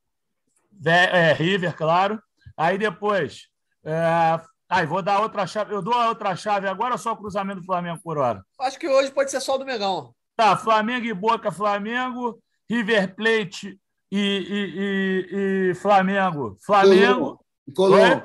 [0.70, 2.22] Vé- é, River, claro.
[2.56, 3.48] Aí depois,
[3.84, 7.60] é, aí vou dar outra chave, eu dou a outra chave agora só o cruzamento
[7.60, 8.44] do Flamengo por hora?
[8.60, 10.14] Acho que hoje pode ser só o do Megão.
[10.36, 13.78] Tá, Flamengo e Boca, Flamengo, River Plate
[14.10, 14.74] e, e-
[15.68, 16.56] e- e Flamengo.
[16.64, 17.40] Flamengo.
[17.74, 18.22] Colom.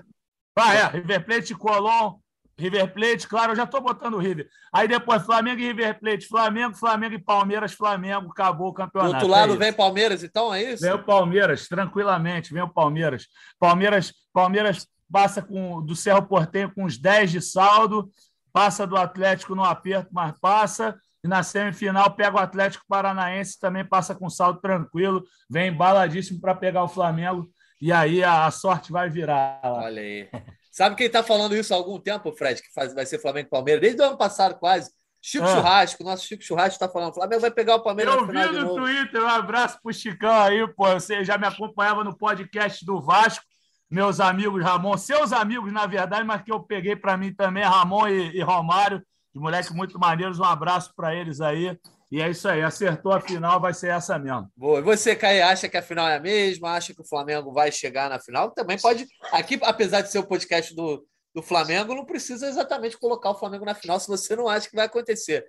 [0.58, 2.16] Ah, é, River Plate e Colón.
[2.58, 4.48] River Plate, claro, eu já estou botando o River.
[4.72, 9.14] Aí depois Flamengo e River Plate, Flamengo, Flamengo e Palmeiras, Flamengo, acabou o Do campeonato.
[9.16, 10.82] outro lado é vem Palmeiras, então, é isso?
[10.82, 13.28] Vem o Palmeiras, tranquilamente, vem o Palmeiras.
[13.60, 18.10] Palmeiras, Palmeiras passa com do Cerro Portenho com uns 10 de saldo,
[18.54, 20.98] passa do Atlético no aperto, mas passa.
[21.26, 26.54] E na semifinal pega o Atlético Paranaense, também passa com saldo tranquilo, vem embaladíssimo para
[26.54, 27.50] pegar o Flamengo.
[27.82, 29.60] E aí a, a sorte vai virar.
[29.64, 29.86] lá.
[29.86, 30.30] Olha aí.
[30.72, 33.50] Sabe quem está falando isso há algum tempo, Fred, que faz- vai ser Flamengo e
[33.50, 33.82] Palmeiras?
[33.82, 34.92] Desde o ano passado, quase.
[35.20, 35.56] Chico Ah.
[35.56, 37.16] Churrasco, nosso Chico Churrasco está falando.
[37.16, 38.76] Flamengo vai pegar o Palmeiras Eu vi no.
[38.76, 40.94] Twitter, um abraço pro Chicão aí, pô.
[40.94, 43.44] Você já me acompanhava no podcast do Vasco,
[43.90, 48.08] meus amigos Ramon, seus amigos, na verdade, mas que eu peguei para mim também, Ramon
[48.10, 49.02] e, e Romário,
[49.36, 50.40] de moleque muito maneiros.
[50.40, 51.78] Um abraço para eles aí.
[52.10, 54.50] E é isso aí, acertou a final, vai ser essa mesmo.
[54.56, 54.80] Boa.
[54.80, 56.72] E você, Caio, acha que a final é a mesma?
[56.72, 58.52] Acha que o Flamengo vai chegar na final?
[58.52, 59.06] Também pode.
[59.34, 63.66] Aqui, apesar de ser o podcast do, do Flamengo, não precisa exatamente colocar o Flamengo
[63.66, 65.46] na final se você não acha que vai acontecer.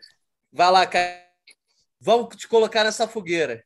[0.51, 1.21] Vai lá, Caio.
[2.01, 3.63] Vamos te colocar nessa fogueira.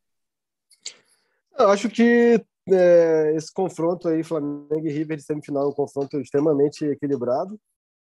[1.57, 6.21] Eu acho que é, esse confronto aí, Flamengo e River de semifinal, é um confronto
[6.21, 7.59] extremamente equilibrado.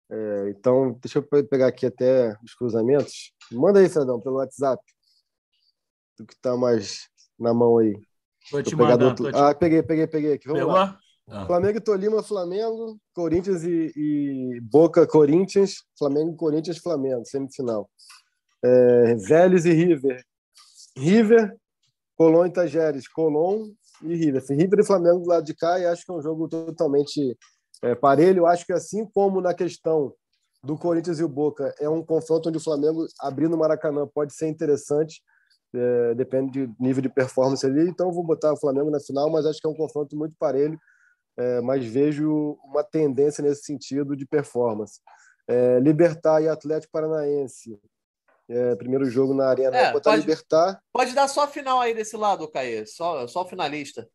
[0.10, 3.34] É, então, deixa eu pe- pegar aqui até os cruzamentos.
[3.52, 4.82] Manda aí, Fredão, pelo WhatsApp.
[6.16, 7.94] Tu que tá mais na mão aí.
[8.50, 9.06] Tô te do mandando.
[9.08, 9.38] outro- Tô te...
[9.38, 10.48] Ah, peguei, peguei, peguei aqui.
[10.48, 10.74] Vamos Pegou?
[10.74, 10.98] lá.
[11.30, 11.46] Ah.
[11.46, 17.90] Flamengo e Tolima, Flamengo, Corinthians e, e Boca, Corinthians, Flamengo, Corinthians, Flamengo, semifinal.
[18.64, 20.24] É, Vélez e River.
[20.98, 21.54] River,
[22.16, 23.70] Colón e Tajeres, Colón
[24.04, 24.42] e River.
[24.50, 27.38] River e Flamengo do lado de cá, e acho que é um jogo totalmente
[27.84, 28.40] é, parelho.
[28.40, 30.14] Eu acho que assim como na questão
[30.64, 34.34] do Corinthians e o Boca, é um confronto onde o Flamengo abrindo o Maracanã pode
[34.34, 35.22] ser interessante,
[35.74, 37.88] é, depende do nível de performance ali.
[37.88, 40.36] Então, eu vou botar o Flamengo na final, mas acho que é um confronto muito
[40.38, 40.80] parelho
[41.38, 45.00] é, mas vejo uma tendência nesse sentido de performance.
[45.48, 47.80] É, Libertar e Atlético Paranaense.
[48.50, 49.78] É, primeiro jogo na Arena.
[49.78, 50.82] É, botar pode- Libertar.
[50.92, 52.88] Pode dar só a final aí desse lado, Caio.
[52.88, 54.10] Só, só o finalista.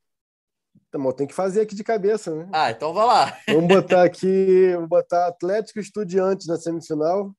[0.92, 2.46] Tá tem que fazer aqui de cabeça, né?
[2.52, 3.38] Ah, então vai lá.
[3.48, 7.32] Vamos botar aqui, vou botar Atlético e Estudiantes na semifinal.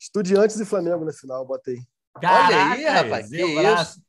[0.00, 1.76] Estudiantes e Flamengo na final, botei.
[2.16, 2.24] Olha
[2.72, 4.00] aí, Caraca, rapaz, que Braço.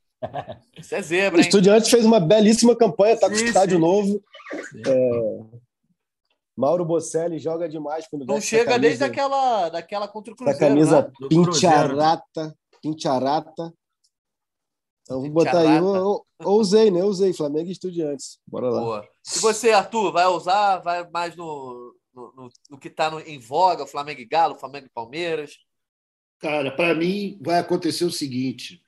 [0.79, 1.45] Isso é zebra, O hein?
[1.47, 3.81] Estudiantes fez uma belíssima campanha, tá com Sim, estádio sim.
[3.81, 4.23] novo.
[4.87, 5.39] É,
[6.55, 10.73] Mauro Bocelli joga demais quando Não chega camisa- desde aquela, daquela contra o da Cruzeiro,
[10.75, 11.11] camisa né?
[12.81, 13.73] Pincharata.
[15.11, 17.01] Então vou botar aí, eu, eu, eu usei, né?
[17.01, 18.39] Eu usei Flamengo e Estudiantes.
[18.47, 18.79] Bora lá.
[18.79, 19.09] Boa.
[19.35, 20.79] E você, Arthur, vai usar?
[20.79, 24.93] Vai mais no, no, no- no que está em voga, Flamengo e Galo, Flamengo e
[24.93, 25.57] Palmeiras?
[26.39, 28.81] Cara, para mim vai acontecer o seguinte: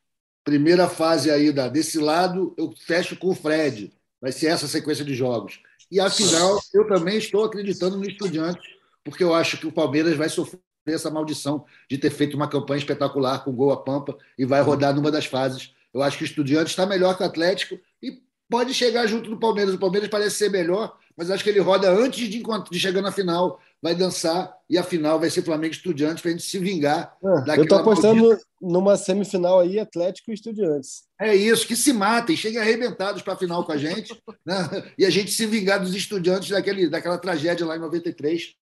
[0.44, 3.94] primeira fase aí da, desse lado, eu fecho com o Fred.
[4.22, 5.60] Vai ser essa sequência de jogos.
[5.92, 8.64] E afinal, eu também estou acreditando no Estudiantes,
[9.04, 12.80] porque eu acho que o Palmeiras vai sofrer essa maldição de ter feito uma campanha
[12.80, 15.74] espetacular com gol a pampa e vai rodar numa das fases.
[15.94, 19.40] Eu acho que o Estudiantes está melhor que o Atlético e pode chegar junto do
[19.40, 19.76] Palmeiras.
[19.76, 23.12] O Palmeiras parece ser melhor, mas acho que ele roda antes de, de chegar na
[23.12, 27.16] final, vai dançar e a final vai ser Flamengo Estudiantes para a gente se vingar.
[27.48, 28.46] É, eu estou apostando maldita.
[28.62, 31.04] numa semifinal aí, Atlético e Estudiantes.
[31.20, 34.16] É isso, que se matem, cheguem arrebentados para a final com a gente,
[34.46, 34.92] né?
[34.98, 38.56] e a gente se vingar dos estudiantes daquele, daquela tragédia lá em 93.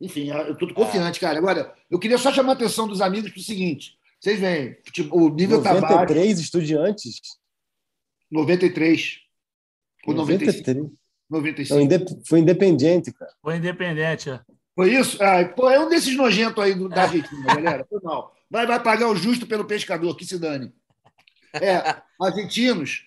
[0.00, 1.38] Enfim, eu estou confiante, cara.
[1.38, 5.16] Agora, eu queria só chamar a atenção dos amigos para o seguinte: vocês veem, tipo,
[5.16, 7.20] o nível 93 tá 93 estudiantes?
[8.30, 9.18] 93.
[10.06, 10.88] Ou 93.
[11.30, 12.14] 95.
[12.14, 13.32] Não, foi independente, cara.
[13.42, 14.40] Foi independente, é.
[14.74, 15.22] Foi isso?
[15.22, 17.86] Ah, pô, é um desses nojentos aí do, da Argentina, galera.
[17.88, 18.34] Foi mal.
[18.50, 20.72] Vai, vai pagar o justo pelo pescador, que se dane.
[21.54, 23.04] É, argentinos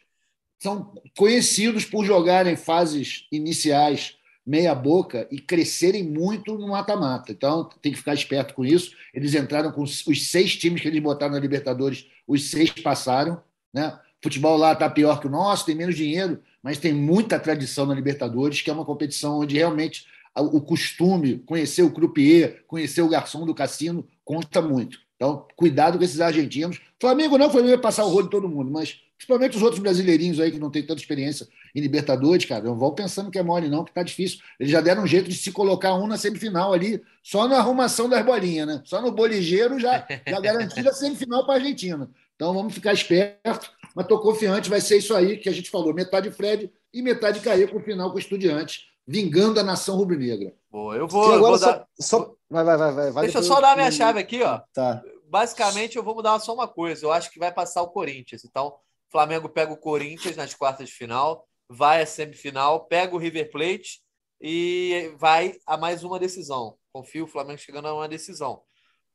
[0.60, 7.32] são conhecidos por jogarem fases iniciais meia boca e crescerem muito no mata-mata.
[7.32, 8.96] Então, tem que ficar esperto com isso.
[9.14, 13.42] Eles entraram com os seis times que eles botaram na Libertadores, os seis passaram.
[13.74, 13.98] Né?
[14.22, 17.94] Futebol lá está pior que o nosso, tem menos dinheiro, mas tem muita tradição na
[17.94, 23.46] Libertadores, que é uma competição onde realmente o costume, conhecer o croupier, conhecer o garçom
[23.46, 25.00] do cassino, conta muito.
[25.16, 26.80] Então, cuidado com esses argentinos.
[27.00, 30.40] Flamengo não, Flamengo vai passar o rolo de todo mundo, mas principalmente os outros brasileirinhos
[30.40, 33.70] aí que não têm tanta experiência em Libertadores, cara, não vão pensando que é mole,
[33.70, 34.40] não, que tá difícil.
[34.60, 38.10] Eles já deram um jeito de se colocar um na semifinal ali, só na arrumação
[38.10, 38.82] das bolinhas, né?
[38.86, 42.10] Só no boligeiro já, já garantiram a semifinal para a Argentina.
[42.36, 45.94] Então vamos ficar esperto, mas estou confiante, vai ser isso aí que a gente falou:
[45.94, 50.54] metade Fred e metade cair com o final com o Estudiantes, vingando a nação rubro-negra.
[50.70, 51.26] Boa, eu vou.
[51.26, 51.88] agora vou só, dar...
[52.00, 52.34] só...
[52.50, 53.24] Vai, vai, vai, vai.
[53.24, 54.60] Deixa eu só dar minha chave aqui, ó.
[54.74, 55.02] Tá.
[55.30, 57.06] Basicamente, eu vou mudar só uma coisa.
[57.06, 58.44] Eu acho que vai passar o Corinthians.
[58.44, 58.76] Então,
[59.10, 64.02] Flamengo pega o Corinthians nas quartas de final, vai à semifinal, pega o River Plate
[64.42, 66.78] e vai a mais uma decisão.
[66.92, 68.62] Confio o Flamengo chegando a uma decisão.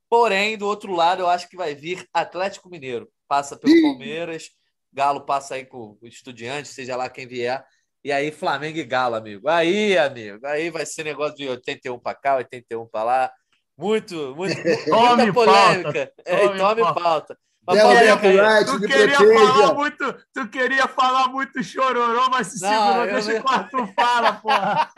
[0.08, 3.10] Porém, do outro lado, eu acho que vai vir Atlético Mineiro.
[3.28, 4.50] Passa pelo Palmeiras,
[4.92, 7.62] Galo passa aí com o Estudiante, seja lá quem vier.
[8.02, 9.48] E aí, Flamengo e Galo, amigo.
[9.48, 13.32] Aí, amigo, aí vai ser negócio de 81 para cá, 81 para lá.
[13.76, 14.56] Muito, muito,
[14.88, 16.06] muita polêmica.
[16.06, 16.14] Pauta.
[16.24, 17.00] É, tome, tome pauta.
[17.02, 17.38] pauta.
[17.66, 23.42] Tu, queria falar muito, tu queria falar muito chororô, mas se segurou, deixa eu...
[23.42, 24.90] quarto tu fala, porra.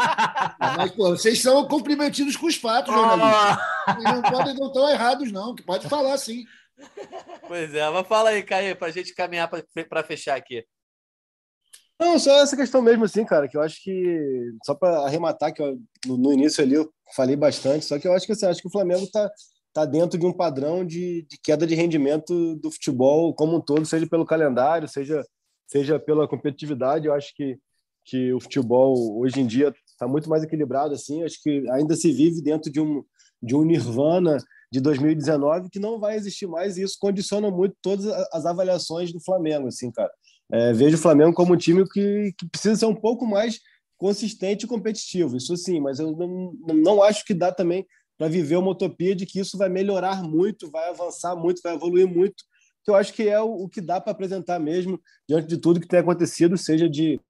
[0.77, 3.59] Mas, pô, vocês são comprometidos com os fatos, jornalistas.
[3.89, 4.03] Oh.
[4.03, 6.45] Não podem, não estão errados, não, que pode falar sim.
[7.47, 10.63] Pois é, mas fala aí, Caio, para a gente caminhar para fechar aqui.
[11.99, 15.61] Não, só essa questão mesmo, assim, cara, que eu acho que, só para arrematar, que
[15.61, 18.61] eu, no, no, início ali eu falei bastante, só que eu acho que, assim, acho
[18.61, 19.29] que o Flamengo está
[19.79, 23.87] está dentro de um padrão de, de, queda de rendimento do futebol como um todo,
[23.87, 25.25] seja pelo calendário, seja,
[25.67, 27.07] seja pela competitividade.
[27.07, 27.57] Eu acho que,
[28.05, 30.95] que o futebol hoje em dia está muito mais equilibrado.
[30.95, 31.23] assim.
[31.23, 33.05] Acho que ainda se vive dentro de um,
[33.41, 34.39] de um nirvana
[34.71, 39.21] de 2019 que não vai existir mais e isso condiciona muito todas as avaliações do
[39.21, 39.69] Flamengo.
[39.69, 40.11] assim, cara.
[40.51, 43.61] É, vejo o Flamengo como um time que, que precisa ser um pouco mais
[43.99, 47.85] consistente e competitivo, isso sim, mas eu não, não acho que dá também
[48.19, 52.07] para viver uma utopia de que isso vai melhorar muito, vai avançar muito, vai evoluir
[52.07, 52.45] muito,
[52.85, 55.81] que eu acho que é o, o que dá para apresentar mesmo diante de tudo
[55.81, 57.21] que tem acontecido, seja de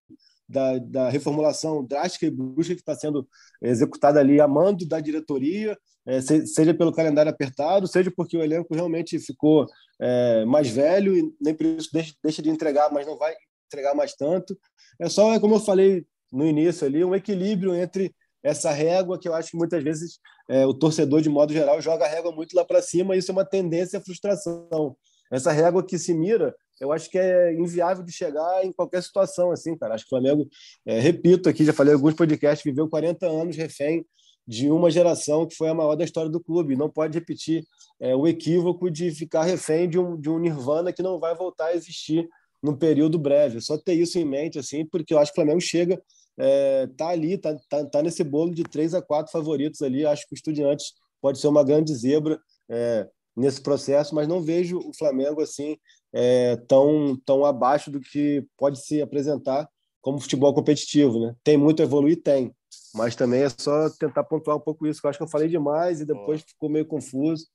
[0.49, 3.29] da, da reformulação drástica e brusca que está sendo
[3.61, 5.77] executada ali a mando da diretoria,
[6.07, 9.67] é, seja pelo calendário apertado, seja porque o elenco realmente ficou
[10.01, 13.35] é, mais velho e nem por isso deixa, deixa de entregar, mas não vai
[13.67, 14.59] entregar mais tanto.
[14.99, 18.15] É só, como eu falei no início ali, um equilíbrio entre
[18.49, 20.19] essa régua que eu acho que muitas vezes
[20.49, 23.31] é, o torcedor, de modo geral, joga a régua muito lá para cima e isso
[23.31, 24.97] é uma tendência à frustração.
[25.31, 29.51] Essa régua que se mira, eu acho que é inviável de chegar em qualquer situação,
[29.51, 29.95] assim, cara.
[29.95, 30.49] Acho que o Flamengo,
[30.87, 34.07] é, repito aqui, já falei em alguns podcasts, viveu 40 anos refém
[34.47, 36.77] de uma geração que foi a maior da história do clube.
[36.77, 37.65] Não pode repetir
[38.01, 41.67] é, o equívoco de ficar refém de um, de um nirvana que não vai voltar
[41.67, 42.27] a existir
[42.63, 43.59] num período breve.
[43.59, 46.01] É só ter isso em mente, assim, porque eu acho que o Flamengo chega
[46.39, 50.07] é, tá ali, tá, tá, tá, nesse bolo de três a quatro favoritos ali.
[50.07, 54.79] Acho que o Estudiantes pode ser uma grande zebra é, nesse processo, mas não vejo
[54.79, 55.77] o Flamengo assim
[56.13, 59.69] é, tão, tão abaixo do que pode se apresentar
[60.01, 61.19] como futebol competitivo.
[61.21, 61.35] Né?
[61.43, 62.23] Tem muito a evoluir?
[62.23, 62.55] Tem.
[62.95, 65.49] Mas também é só tentar pontuar um pouco isso, que eu acho que eu falei
[65.49, 67.47] demais e depois ficou meio confuso.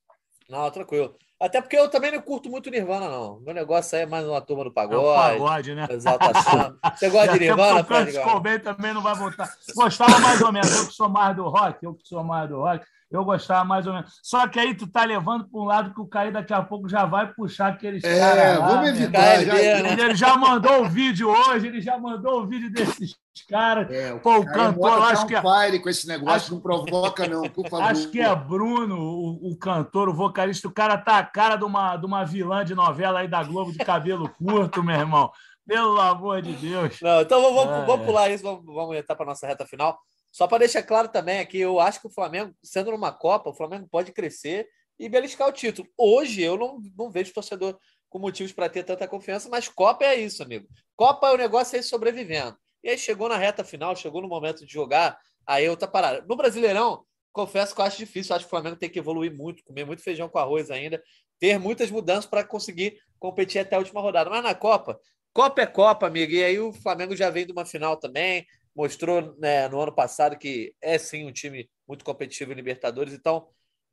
[0.49, 1.15] Não, tranquilo.
[1.43, 3.41] Até porque eu também não curto muito Nirvana, não.
[3.41, 5.05] Meu negócio aí é mais uma turma do pagode.
[5.05, 5.87] É pagode, né?
[5.89, 6.77] Exaltação.
[6.95, 9.53] Você gosta de Nirvana, O Cobain também não vai voltar.
[9.75, 10.73] Gostava mais ou menos.
[10.73, 12.85] Eu que sou mais do rock, eu que sou mais do rock.
[13.13, 14.11] Eu gostava mais ou menos.
[14.23, 16.89] Só que aí tu tá levando para um lado que o Caí daqui a pouco
[16.89, 18.57] já vai puxar aqueles é, caras.
[18.57, 18.89] Vamos né?
[18.89, 19.45] evitar.
[19.45, 23.15] Já, ele, ele já mandou o vídeo hoje, ele já mandou o vídeo desses
[23.47, 23.87] caras.
[23.91, 25.35] É, Pô, o cantor, acho que.
[25.35, 25.79] É...
[25.79, 26.53] Com esse negócio, acho...
[26.55, 27.85] não provoca, não, por favor.
[27.85, 30.67] Acho que é Bruno, o, o, cantor, o vocalista.
[30.67, 33.71] O cara tá a cara de uma, de uma vilã de novela aí da Globo
[33.71, 35.31] de cabelo curto, meu irmão.
[35.67, 36.99] Pelo amor de Deus.
[36.99, 39.99] Não, então vamos, vamos, vamos pular isso, vamos, vamos entrar para nossa reta final.
[40.33, 43.53] Só para deixar claro também aqui, eu acho que o Flamengo, sendo numa Copa, o
[43.53, 44.67] Flamengo pode crescer
[44.97, 45.87] e beliscar o título.
[45.95, 47.77] Hoje eu não, não vejo torcedor
[48.09, 50.67] com motivos para ter tanta confiança, mas Copa é isso, amigo.
[50.95, 52.57] Copa é o negócio aí sobrevivendo.
[52.83, 56.25] E aí chegou na reta final, chegou no momento de jogar, aí outra parada.
[56.27, 59.31] No Brasileirão, confesso que eu acho difícil, eu acho que o Flamengo tem que evoluir
[59.31, 60.99] muito, comer muito feijão com arroz ainda,
[61.39, 64.31] ter muitas mudanças para conseguir competir até a última rodada.
[64.31, 64.99] Mas na Copa,
[65.31, 66.31] Copa é Copa, amigo.
[66.31, 70.37] E aí o Flamengo já vem de uma final também, mostrou né, no ano passado
[70.37, 73.13] que é sim um time muito competitivo em Libertadores.
[73.13, 73.47] Então,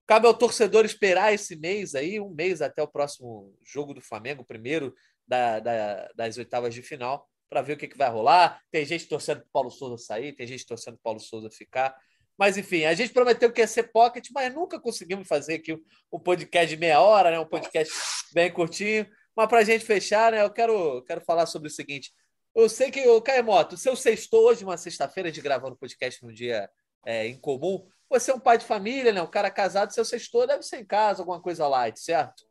[0.06, 4.44] cabe ao torcedor esperar esse mês aí, um mês até o próximo jogo do Flamengo,
[4.44, 4.94] primeiro
[5.26, 8.60] da, da, das oitavas de final, para ver o que, que vai rolar.
[8.70, 11.94] Tem gente torcendo para Paulo Souza sair, tem gente torcendo para Paulo Souza ficar.
[12.38, 15.78] Mas, enfim, a gente prometeu que ia ser pocket, mas nunca conseguimos fazer aqui
[16.10, 17.38] um podcast de meia hora, né?
[17.38, 17.92] um podcast
[18.32, 19.06] bem curtinho.
[19.36, 22.12] Mas para a gente fechar, né, eu quero, quero falar sobre o seguinte.
[22.54, 26.32] Eu sei que, o Caemoto, se eu sextou hoje, uma sexta-feira, de gravando podcast num
[26.32, 26.68] dia
[27.06, 29.22] é, incomum, você é um pai de família, né?
[29.22, 32.42] Um cara casado, seu sextou deve ser em casa, alguma coisa light, certo?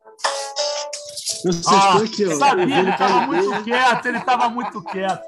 [1.44, 2.34] Eu ah, aqui, ó.
[2.36, 5.24] Sabia, ele estava muito quieto, ele estava muito quieto.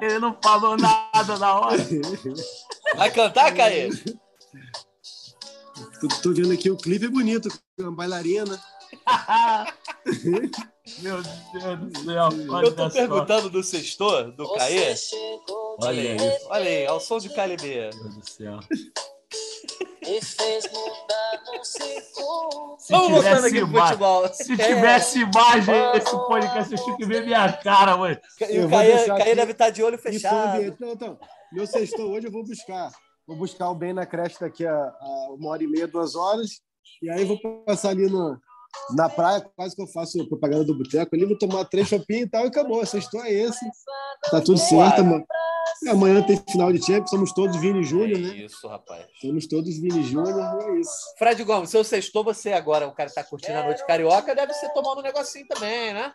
[0.00, 1.82] Ele não falou nada na hora.
[2.94, 3.90] Vai cantar, Caê?
[6.00, 7.48] Tô, tô vendo aqui o clipe é bonito,
[7.78, 8.60] uma bailarina.
[11.00, 12.28] Meu Deus do céu.
[12.62, 14.94] Eu tô perguntando do sextor, do Caê.
[15.80, 17.90] Olha aí, olha aí, ao som de KLB.
[17.90, 18.60] Meu Deus do céu.
[22.78, 24.28] Se Vamos tivesse aqui imagem, futebol.
[24.28, 24.56] Se é.
[24.56, 28.18] tivesse imagem esse podcast, eu tinha que ver minha cara, mano.
[28.50, 30.76] E o Caê, Caê deve estar de olho fechado.
[30.78, 31.18] Não, então,
[31.52, 32.90] meu sextor hoje eu vou buscar.
[33.26, 36.60] Vou buscar o bem na creche daqui a, a uma hora e meia, duas horas.
[37.02, 38.38] E aí vou passar ali no,
[38.94, 42.30] na praia, quase que eu faço propaganda do boteco ali, vou tomar três chopinhos e
[42.30, 42.84] tal, e acabou.
[42.84, 43.64] Sextou é esse.
[44.30, 45.24] Tá tudo certo, mano.
[45.84, 48.36] É, amanhã tem final de Champions, somos todos Vini Júnior, né?
[48.36, 49.06] Isso, rapaz.
[49.20, 50.92] Somos todos Vini Júnior, é isso.
[51.18, 54.34] Fred Gomes, se eu sextou, você agora, o cara que tá curtindo a noite carioca,
[54.34, 56.12] deve ser tomando um negocinho também, né?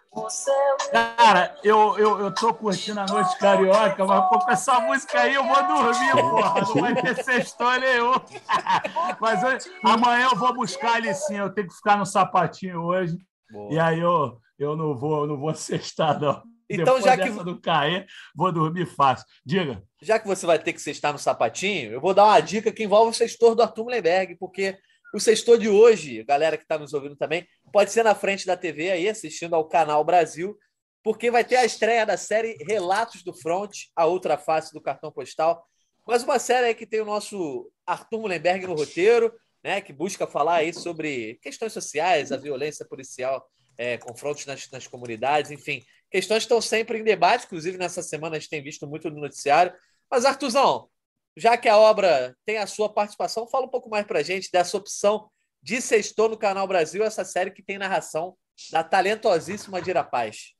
[0.92, 5.36] Cara, eu, eu, eu tô curtindo a noite carioca, mas pô, com essa música aí
[5.36, 6.62] eu vou dormir, porra.
[6.62, 8.14] Não vai ter sextou nenhum.
[9.20, 13.18] mas hoje, amanhã eu vou buscar ele sim, eu tenho que ficar no sapatinho hoje.
[13.52, 13.74] Boa.
[13.74, 16.42] E aí eu, eu não vou, eu não vou sextar, não.
[16.70, 18.06] Então, Depois já que do cair,
[18.36, 19.26] vou dormir fácil.
[19.44, 19.84] Diga.
[20.02, 22.84] Já que você vai ter que sextar no sapatinho, eu vou dar uma dica que
[22.84, 24.78] envolve o sextor do Arthur Mullenberg, porque
[25.12, 28.56] o sextor de hoje, galera que está nos ouvindo também, pode ser na frente da
[28.56, 30.56] TV aí, assistindo ao Canal Brasil,
[31.04, 35.12] porque vai ter a estreia da série Relatos do Front, a outra face do cartão
[35.12, 35.66] postal.
[36.06, 40.28] Mas uma série aí que tem o nosso Arthur Mullenberg no roteiro, né, que busca
[40.28, 43.44] falar aí sobre questões sociais, a violência policial,
[43.78, 48.40] é, confrontos nas, nas comunidades, enfim Questões estão sempre em debate, inclusive nessa semana a
[48.40, 49.74] gente tem visto muito no noticiário.
[50.10, 50.90] Mas, Artuzão,
[51.38, 54.50] já que a obra tem a sua participação, fala um pouco mais para a gente
[54.52, 55.30] dessa opção
[55.62, 58.36] de sextor no Canal Brasil, essa série que tem narração
[58.72, 60.54] da talentosíssima Dira Paz.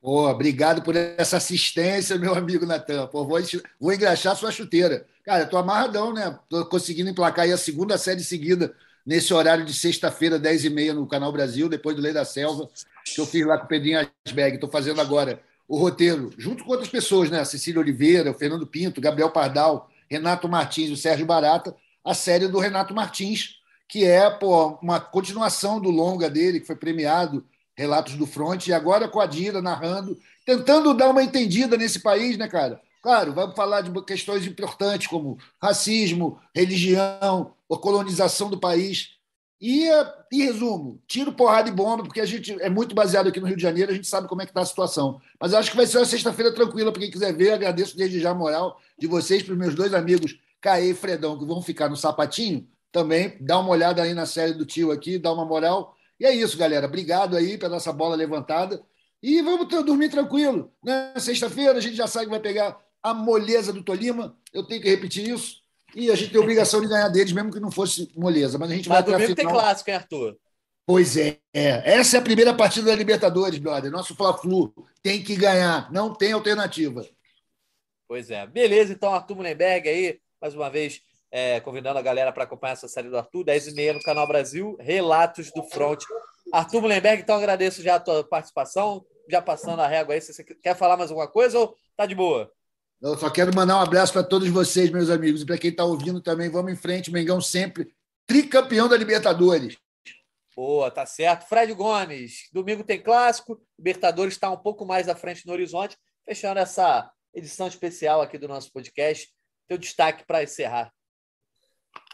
[0.00, 3.06] Pô, obrigado por essa assistência, meu amigo Natan.
[3.06, 3.38] Pô, vou,
[3.78, 5.06] vou engraxar sua chuteira.
[5.24, 6.38] Cara, tô amarradão, né?
[6.48, 8.74] Tô conseguindo emplacar aí a segunda série seguida
[9.04, 12.68] nesse horário de sexta-feira, 10h30 no Canal Brasil, depois do Lei da Selva
[13.14, 14.54] que eu fiz lá com o Pedrinho Asberg.
[14.54, 17.40] Estou fazendo agora o roteiro, junto com outras pessoas, né?
[17.40, 22.14] A Cecília Oliveira, o Fernando Pinto, Gabriel Pardal, Renato Martins e o Sérgio Barata, a
[22.14, 27.44] série do Renato Martins, que é pô, uma continuação do longa dele, que foi premiado,
[27.76, 32.36] Relatos do Fronte, e agora com a Dira narrando, tentando dar uma entendida nesse país,
[32.36, 32.80] né, cara?
[33.02, 39.12] Claro, vamos falar de questões importantes como racismo, religião, a colonização do país,
[39.60, 39.90] e,
[40.32, 43.56] em resumo, tiro, porrada e bomba, porque a gente é muito baseado aqui no Rio
[43.56, 45.20] de Janeiro, a gente sabe como é que está a situação.
[45.38, 47.52] Mas acho que vai ser uma sexta-feira tranquila para quem quiser ver.
[47.52, 51.38] Agradeço desde já a moral de vocês, para os meus dois amigos, Caê e Fredão,
[51.38, 52.66] que vão ficar no sapatinho.
[52.90, 55.94] Também dá uma olhada aí na série do tio aqui, dá uma moral.
[56.18, 56.86] E é isso, galera.
[56.86, 58.82] Obrigado aí pela nossa bola levantada.
[59.22, 60.72] E vamos dormir tranquilo.
[60.82, 61.12] Né?
[61.18, 64.34] Sexta-feira a gente já sabe que vai pegar a moleza do Tolima.
[64.52, 65.59] Eu tenho que repetir isso.
[65.94, 68.58] E a gente tem obrigação de ganhar deles, mesmo que não fosse moleza.
[68.58, 70.36] Mas a gente Mas vai domingo tem clássico, hein, Arthur?
[70.86, 71.98] Pois é, é.
[71.98, 73.90] Essa é a primeira partida da Libertadores, brother.
[73.90, 75.90] Nosso Fla-Flu tem que ganhar.
[75.92, 77.06] Não tem alternativa.
[78.08, 78.46] Pois é.
[78.46, 82.88] Beleza, então, Arthur Mullenberg aí, mais uma vez, é, convidando a galera para acompanhar essa
[82.88, 86.02] série do Arthur, 10h30 no Canal Brasil, Relatos do Front.
[86.52, 90.20] Arthur Mullenberg, então agradeço já a tua participação, já passando a régua aí.
[90.20, 92.50] Se você quer falar mais alguma coisa ou tá de boa?
[93.00, 95.84] Eu só quero mandar um abraço para todos vocês, meus amigos, e para quem está
[95.84, 96.50] ouvindo também.
[96.50, 97.94] Vamos em frente, Mengão sempre
[98.26, 99.76] tricampeão da Libertadores.
[100.54, 101.48] Boa, tá certo.
[101.48, 106.60] Fred Gomes, domingo tem clássico, Libertadores está um pouco mais à frente no horizonte, fechando
[106.60, 109.28] essa edição especial aqui do nosso podcast.
[109.66, 110.92] Teu destaque para encerrar.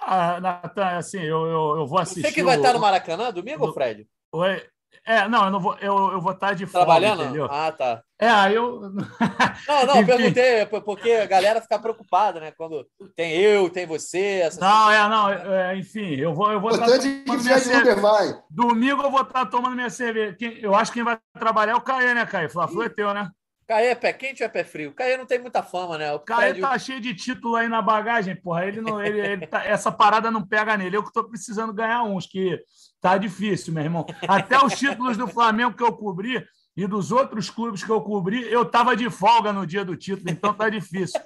[0.00, 2.22] Ah, Natan, assim, eu, eu, eu vou assistir.
[2.22, 2.60] Você que vai o...
[2.60, 4.08] estar no Maracanã domingo, Fred?
[4.32, 4.66] Oi.
[5.04, 6.84] É, não, eu não vou, eu, eu vou estar de fora.
[6.84, 7.24] Trabalhando?
[7.24, 7.48] Entendeu?
[7.50, 8.02] Ah, tá.
[8.18, 8.80] É, aí eu.
[9.68, 12.52] Não, não, perguntei, porque a galera fica preocupada, né?
[12.56, 14.48] Quando tem eu, tem você.
[14.58, 16.50] Não, é, não, é, enfim, eu vou.
[16.50, 18.00] Eu vou estar tomando minha cerveja.
[18.00, 18.34] Vai.
[18.48, 20.36] Domingo eu vou estar tomando minha cerveja.
[20.60, 22.48] Eu acho que quem vai trabalhar é o Caê, né, Caê?
[22.48, 23.30] Fla-Flu é teu, né?
[23.66, 24.94] Caê é pé quente ou é pé frio?
[24.94, 26.12] Caê não tem muita fama, né?
[26.12, 26.60] O Caê Fred...
[26.60, 28.64] tá cheio de título aí na bagagem, porra.
[28.64, 30.96] Ele não, ele, ele tá, essa parada não pega nele.
[30.96, 32.60] Eu que tô precisando ganhar uns, que
[33.06, 34.04] tá difícil, meu irmão.
[34.26, 36.44] Até os títulos do Flamengo que eu cobri
[36.76, 40.28] e dos outros clubes que eu cobri, eu tava de folga no dia do título,
[40.28, 41.20] então tá difícil.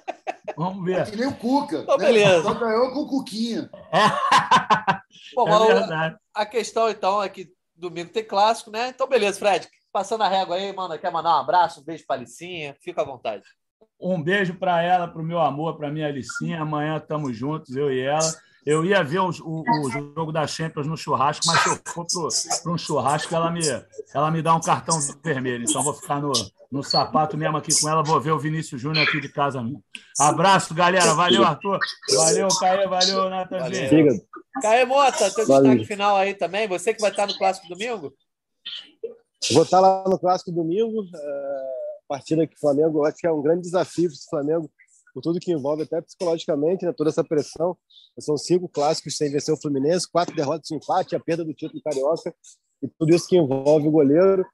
[0.55, 1.01] Vamos ver.
[1.01, 1.79] É que nem o Cuca.
[1.79, 2.05] Então, né?
[2.05, 2.43] beleza.
[2.43, 3.71] Só ganhou com o Cuquinha.
[3.91, 5.01] É.
[5.35, 8.89] Bom, é a questão, então, é que domingo tem clássico, né?
[8.89, 9.67] Então, beleza, Fred.
[9.91, 12.77] Passando a régua aí, mano, quer mandar um abraço, um beijo para Alicinha?
[12.81, 13.43] Fica à vontade.
[13.99, 16.61] Um beijo para ela, para o meu amor, para minha Alicinha.
[16.61, 18.31] Amanhã estamos juntos, eu e ela.
[18.65, 22.07] Eu ia ver o, o, o, jogo da Champions no churrasco, mas se eu for
[22.63, 23.61] para um churrasco, ela me,
[24.15, 25.65] ela me dá um cartão vermelho.
[25.65, 26.33] Então vou ficar no,
[26.71, 28.03] no sapato mesmo aqui com ela.
[28.03, 29.83] Vou ver o Vinícius Júnior aqui de casa mesmo.
[30.19, 31.15] Abraço, galera.
[31.15, 31.79] Valeu, Arthur.
[32.15, 32.87] Valeu, Caê.
[32.87, 34.21] Valeu, Natanzinho.
[34.61, 35.71] Caê Mota, teu Valeu.
[35.71, 36.69] destaque final aí também.
[36.69, 38.13] Você que vai estar no Clássico Domingo?
[39.53, 41.63] Vou estar lá no Clássico domingo, é,
[42.07, 44.71] partida que o Flamengo, acho que é um grande desafio para o Flamengo,
[45.13, 47.77] por tudo que envolve, até psicologicamente, né, toda essa pressão.
[48.19, 51.83] São cinco clássicos sem vencer o Fluminense, quatro derrotas de empate, a perda do título
[51.83, 52.35] carioca,
[52.83, 54.45] e tudo isso que envolve o goleiro.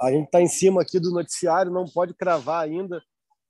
[0.00, 3.02] A gente está em cima aqui do noticiário, não pode cravar ainda,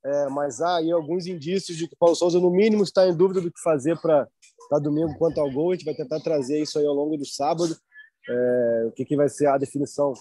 [0.03, 3.15] é, mas há aí alguns indícios de que o Paulo Souza, no mínimo, está em
[3.15, 4.27] dúvida do que fazer para
[4.81, 5.71] domingo quanto ao gol.
[5.71, 7.75] A gente vai tentar trazer isso aí ao longo do sábado.
[8.27, 10.13] É, o que, que vai ser a definição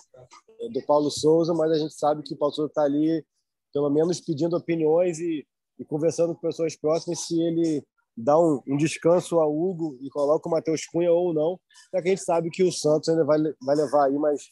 [0.72, 3.24] do Paulo Souza, mas a gente sabe que o Paulo Souza está ali,
[3.72, 5.47] pelo menos pedindo opiniões e,
[5.81, 7.83] e, conversando com pessoas próximas se ele
[8.16, 11.59] dá um, um, descanso ao Hugo e coloca o Matheus Cunha ou não,
[11.93, 14.43] já que a gente sabe que o Santos ainda vai, vai levar aí mais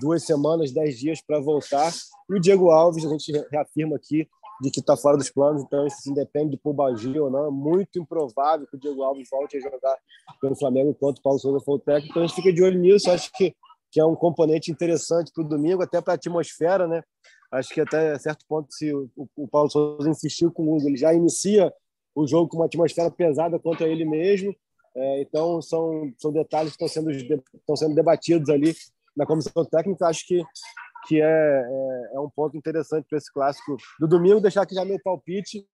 [0.00, 1.92] duas semanas, dez dias para voltar.
[2.30, 4.26] E o Diego Alves, a gente reafirma aqui
[4.62, 7.46] de que está fora dos planos, então isso independe de Pubagi ou não.
[7.46, 9.98] É muito improvável que o Diego Alves volte a jogar
[10.40, 12.12] pelo Flamengo enquanto o Paulo Souza for o técnico.
[12.12, 13.10] Então a gente fica de olho nisso.
[13.10, 13.54] Acho que
[13.96, 17.02] que é um componente interessante para o domingo, até para a atmosfera, né?
[17.50, 20.96] Acho que até certo ponto, se o, o Paulo Souza insistir com o Hugo, ele
[20.96, 21.72] já inicia
[22.14, 24.54] o jogo com uma atmosfera pesada contra ele mesmo.
[24.94, 28.74] É, então, são, são detalhes que estão sendo, estão sendo debatidos ali
[29.16, 30.06] na comissão técnica.
[30.06, 30.42] Acho que,
[31.06, 34.40] que é, é, é um ponto interessante para esse clássico do domingo.
[34.40, 35.66] Deixar aqui já meu palpite.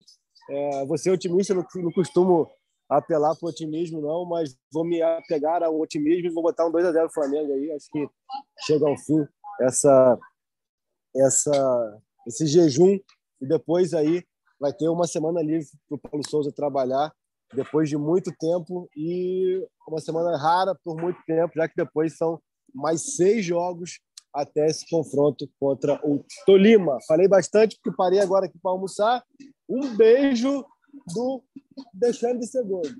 [0.51, 2.51] É, ser otimista, não, não costumo
[2.89, 6.73] apelar para o otimismo, não, mas vou me apegar ao otimismo e vou botar um
[6.73, 7.71] 2x0 Flamengo aí.
[7.73, 8.09] Acho que
[8.67, 9.27] chega ao fim
[9.61, 10.19] essa,
[11.15, 12.99] essa, esse jejum
[13.41, 14.25] e depois aí
[14.59, 17.13] vai ter uma semana livre para o Paulo Souza trabalhar
[17.55, 22.41] depois de muito tempo e uma semana rara por muito tempo, já que depois são
[22.75, 24.01] mais seis jogos
[24.33, 26.99] até esse confronto contra o Tolima.
[27.07, 29.23] Falei bastante porque parei agora aqui para almoçar.
[29.69, 30.65] Um beijo
[31.15, 31.43] do
[31.93, 32.95] deixando de ser gordo.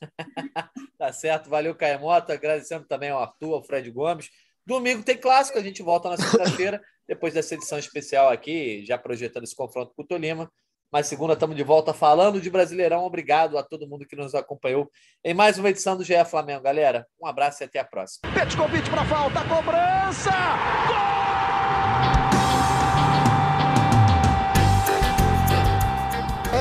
[0.98, 2.32] tá certo, valeu, Caemota.
[2.32, 4.30] Agradecendo também ao Arthur, ao Fred Gomes.
[4.66, 9.44] Domingo tem clássico, a gente volta na segunda-feira, depois dessa edição especial aqui, já projetando
[9.44, 10.50] esse confronto com o Tolima.
[10.92, 13.04] Mas segunda estamos de volta falando de Brasileirão.
[13.04, 14.90] Obrigado a todo mundo que nos acompanhou
[15.24, 16.62] em mais uma edição do GE Flamengo.
[16.62, 18.30] Galera, um abraço e até a próxima.
[18.34, 20.30] Pet convite para falta, cobrança!
[20.86, 21.22] Gol!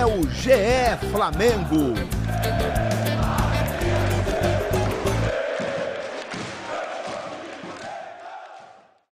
[0.01, 2.20] é o GE Flamengo.